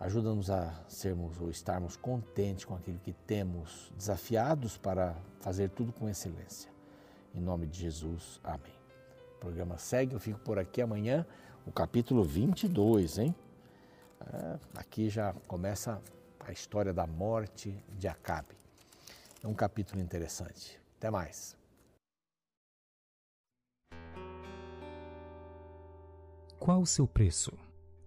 Ajuda-nos 0.00 0.48
a 0.48 0.72
sermos 0.88 1.40
ou 1.40 1.50
estarmos 1.50 1.96
contentes 1.96 2.64
com 2.64 2.74
aquilo 2.74 3.00
que 3.00 3.12
temos, 3.12 3.92
desafiados 3.96 4.78
para 4.78 5.16
fazer 5.40 5.70
tudo 5.70 5.92
com 5.92 6.08
excelência. 6.08 6.77
Em 7.38 7.40
nome 7.40 7.68
de 7.68 7.78
Jesus, 7.78 8.40
amém. 8.42 8.74
O 9.36 9.38
programa 9.38 9.78
segue, 9.78 10.12
eu 10.12 10.18
fico 10.18 10.40
por 10.40 10.58
aqui 10.58 10.82
amanhã, 10.82 11.24
o 11.64 11.70
capítulo 11.70 12.24
22, 12.24 13.18
hein? 13.18 13.32
É, 14.20 14.58
aqui 14.74 15.08
já 15.08 15.32
começa 15.46 16.02
a 16.40 16.50
história 16.50 16.92
da 16.92 17.06
morte 17.06 17.72
de 17.96 18.08
Acabe. 18.08 18.56
É 19.40 19.46
um 19.46 19.54
capítulo 19.54 20.00
interessante. 20.00 20.80
Até 20.96 21.12
mais. 21.12 21.56
Qual 26.58 26.80
o 26.80 26.86
seu 26.86 27.06
preço? 27.06 27.56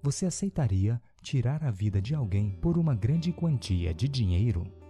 Você 0.04 0.26
aceitaria 0.26 1.02
tirar 1.22 1.63
a 1.63 1.72
vida 1.72 2.02
de 2.02 2.13
alguém 2.13 2.52
por 2.52 2.78
uma 2.78 2.94
grande 2.94 3.32
quantia 3.32 3.94
de 3.94 4.10
dinheiro? 4.10 4.81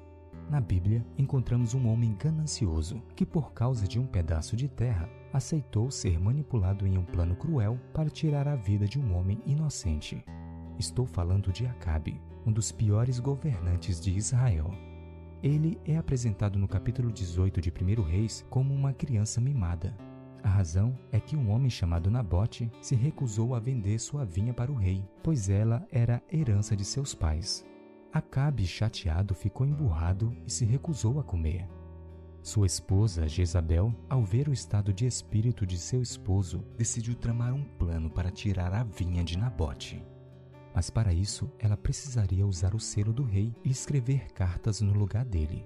Na 0.51 0.59
Bíblia, 0.59 1.01
encontramos 1.17 1.73
um 1.73 1.87
homem 1.87 2.13
ganancioso 2.19 3.01
que, 3.15 3.25
por 3.25 3.53
causa 3.53 3.87
de 3.87 3.97
um 3.97 4.05
pedaço 4.05 4.53
de 4.57 4.67
terra, 4.67 5.09
aceitou 5.31 5.89
ser 5.89 6.19
manipulado 6.19 6.85
em 6.85 6.97
um 6.97 7.05
plano 7.05 7.37
cruel 7.37 7.79
para 7.93 8.09
tirar 8.09 8.49
a 8.49 8.55
vida 8.57 8.85
de 8.85 8.99
um 8.99 9.15
homem 9.15 9.41
inocente. 9.45 10.21
Estou 10.77 11.05
falando 11.05 11.53
de 11.53 11.65
Acabe, 11.65 12.19
um 12.45 12.51
dos 12.51 12.69
piores 12.69 13.17
governantes 13.17 14.01
de 14.01 14.11
Israel. 14.11 14.69
Ele 15.41 15.79
é 15.85 15.95
apresentado 15.95 16.59
no 16.59 16.67
capítulo 16.67 17.13
18 17.13 17.61
de 17.61 17.71
1 17.71 18.01
Reis 18.01 18.45
como 18.49 18.73
uma 18.73 18.91
criança 18.91 19.39
mimada, 19.39 19.95
a 20.43 20.49
razão 20.49 20.97
é 21.11 21.19
que 21.19 21.37
um 21.37 21.51
homem 21.51 21.69
chamado 21.69 22.09
Nabote 22.09 22.69
se 22.81 22.95
recusou 22.95 23.53
a 23.53 23.59
vender 23.59 23.99
sua 23.99 24.25
vinha 24.25 24.53
para 24.53 24.71
o 24.71 24.75
rei, 24.75 25.07
pois 25.23 25.49
ela 25.49 25.87
era 25.91 26.21
herança 26.31 26.75
de 26.75 26.83
seus 26.83 27.13
pais. 27.13 27.63
Acabe, 28.13 28.65
chateado, 28.65 29.33
ficou 29.33 29.65
emburrado 29.65 30.35
e 30.45 30.51
se 30.51 30.65
recusou 30.65 31.19
a 31.19 31.23
comer. 31.23 31.65
Sua 32.41 32.65
esposa, 32.65 33.27
Jezabel, 33.27 33.95
ao 34.09 34.23
ver 34.23 34.49
o 34.49 34.53
estado 34.53 34.91
de 34.91 35.05
espírito 35.05 35.65
de 35.65 35.77
seu 35.77 36.01
esposo, 36.01 36.65
decidiu 36.75 37.15
tramar 37.15 37.53
um 37.53 37.63
plano 37.63 38.09
para 38.09 38.31
tirar 38.31 38.73
a 38.73 38.83
vinha 38.83 39.23
de 39.23 39.37
Nabote. 39.37 40.03
Mas 40.73 40.89
para 40.89 41.13
isso, 41.13 41.49
ela 41.59 41.77
precisaria 41.77 42.45
usar 42.45 42.75
o 42.75 42.79
selo 42.79 43.13
do 43.13 43.23
rei 43.23 43.53
e 43.63 43.69
escrever 43.69 44.31
cartas 44.33 44.81
no 44.81 44.93
lugar 44.93 45.23
dele. 45.23 45.65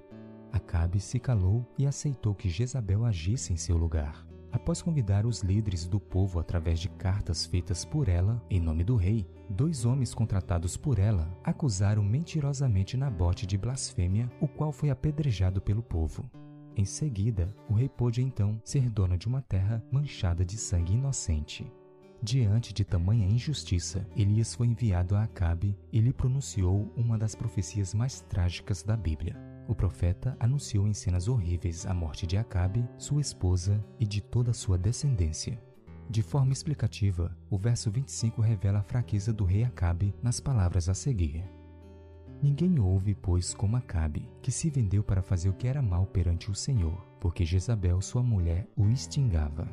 Acabe 0.52 1.00
se 1.00 1.20
calou 1.20 1.66
e 1.78 1.88
aceitou 1.88 2.36
que 2.36 2.50
Jezabel 2.50 3.06
agisse 3.06 3.54
em 3.54 3.58
seu 3.58 3.78
lugar. 3.78 4.26
Após 4.56 4.82
convidar 4.82 5.26
os 5.26 5.42
líderes 5.42 5.86
do 5.86 6.00
povo 6.00 6.40
através 6.40 6.80
de 6.80 6.88
cartas 6.88 7.46
feitas 7.46 7.84
por 7.84 8.08
ela, 8.08 8.42
em 8.50 8.58
nome 8.58 8.86
do 8.86 8.96
rei, 8.96 9.28
dois 9.50 9.84
homens 9.84 10.14
contratados 10.14 10.78
por 10.78 10.98
ela 10.98 11.30
acusaram 11.44 12.02
mentirosamente 12.02 12.96
Nabote 12.96 13.46
de 13.46 13.58
blasfêmia, 13.58 14.32
o 14.40 14.48
qual 14.48 14.72
foi 14.72 14.90
apedrejado 14.90 15.60
pelo 15.60 15.84
povo. 15.84 16.32
Em 16.74 16.86
seguida, 16.86 17.54
o 17.70 17.74
rei 17.74 17.90
pôde 17.90 18.22
então 18.22 18.58
ser 18.64 18.90
dono 18.90 19.18
de 19.18 19.28
uma 19.28 19.42
terra 19.42 19.84
manchada 19.92 20.46
de 20.46 20.58
sangue 20.58 20.94
inocente. 20.94 21.70
Diante 22.24 22.74
de 22.74 22.86
tamanha 22.86 23.28
injustiça, 23.28 24.08
Elias 24.16 24.56
foi 24.56 24.68
enviado 24.68 25.18
a 25.18 25.24
Acabe 25.24 25.78
e 25.92 26.00
lhe 26.00 26.14
pronunciou 26.14 26.94
uma 26.96 27.18
das 27.18 27.36
profecias 27.36 27.94
mais 27.94 28.22
trágicas 28.22 28.84
da 28.84 28.96
Bíblia. 28.96 29.36
O 29.68 29.74
profeta 29.74 30.38
anunciou 30.40 30.88
em 30.88 30.94
cenas 30.94 31.28
horríveis 31.28 31.86
a 31.86 31.94
morte 31.94 32.28
de 32.28 32.38
Acabe, 32.38 32.88
sua 32.98 33.22
esposa 33.22 33.84
e 34.00 34.06
de 34.06 34.22
toda 34.22 34.52
a 34.52 34.54
sua 34.54 34.78
descendência. 34.78 35.60
De 36.08 36.22
forma 36.22 36.54
explicativa, 36.54 37.36
o 37.50 37.58
verso 37.58 37.90
25 37.90 38.42
revela 38.42 38.80
a 38.80 38.84
fraqueza 38.84 39.34
do 39.34 39.44
rei 39.44 39.64
Acabe 39.64 40.14
nas 40.22 40.40
palavras 40.40 40.88
a 40.88 40.94
seguir. 40.94 41.44
Ninguém 42.44 42.80
ouve, 42.80 43.16
pois, 43.16 43.56
como 43.56 43.76
Acabe, 43.76 44.30
que 44.42 44.52
se 44.52 44.70
vendeu 44.70 45.04
para 45.04 45.24
fazer 45.24 45.50
o 45.50 45.54
que 45.54 45.68
era 45.68 45.82
mal 45.82 46.06
perante 46.06 46.52
o 46.52 46.56
Senhor, 46.56 47.04
porque 47.20 47.44
Jezabel, 47.44 48.02
sua 48.02 48.22
mulher, 48.22 48.68
o 48.78 48.88
extingava. 48.90 49.68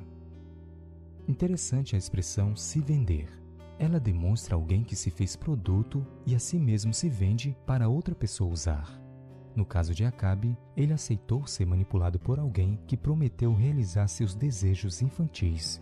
Interessante 1.29 1.95
a 1.95 1.99
expressão 1.99 2.57
se 2.57 2.81
vender. 2.81 3.29
Ela 3.79 4.01
demonstra 4.01 4.55
alguém 4.55 4.85
que 4.85 4.97
se 4.97 5.11
fez 5.11 5.37
produto 5.37 6.07
e 6.25 6.35
a 6.35 6.39
si 6.39 6.59
mesmo 6.59 6.95
se 6.95 7.11
vende 7.11 7.57
para 7.67 7.89
outra 7.89 8.15
pessoa 8.15 8.51
usar. 8.51 9.02
No 9.55 9.67
caso 9.67 9.95
de 9.95 10.05
Acabe, 10.05 10.57
ele 10.77 10.93
aceitou 10.93 11.47
ser 11.47 11.67
manipulado 11.67 12.19
por 12.19 12.39
alguém 12.39 12.79
que 12.87 12.97
prometeu 12.97 13.55
realizar 13.55 14.09
seus 14.09 14.35
desejos 14.35 15.03
infantis. 15.03 15.81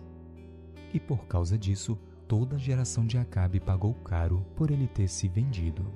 E 0.93 0.99
por 0.99 1.27
causa 1.27 1.57
disso, 1.57 1.97
toda 2.27 2.57
a 2.57 2.59
geração 2.59 3.07
de 3.07 3.17
Acabe 3.17 3.61
pagou 3.61 3.95
caro 3.95 4.45
por 4.57 4.71
ele 4.71 4.89
ter 4.89 5.09
se 5.09 5.29
vendido. 5.29 5.87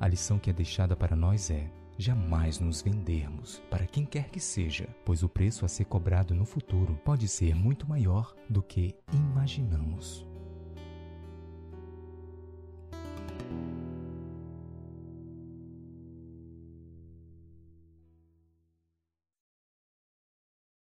A 0.00 0.08
lição 0.08 0.38
que 0.38 0.48
é 0.48 0.52
deixada 0.52 0.96
para 0.96 1.14
nós 1.14 1.50
é: 1.50 1.70
jamais 1.98 2.58
nos 2.58 2.80
vendermos 2.80 3.62
para 3.70 3.86
quem 3.86 4.06
quer 4.06 4.30
que 4.30 4.40
seja, 4.40 4.88
pois 5.04 5.22
o 5.22 5.28
preço 5.28 5.66
a 5.66 5.68
ser 5.68 5.84
cobrado 5.84 6.34
no 6.34 6.46
futuro 6.46 6.98
pode 7.04 7.28
ser 7.28 7.54
muito 7.54 7.86
maior 7.86 8.34
do 8.48 8.62
que 8.62 8.94
imaginamos. 9.12 10.31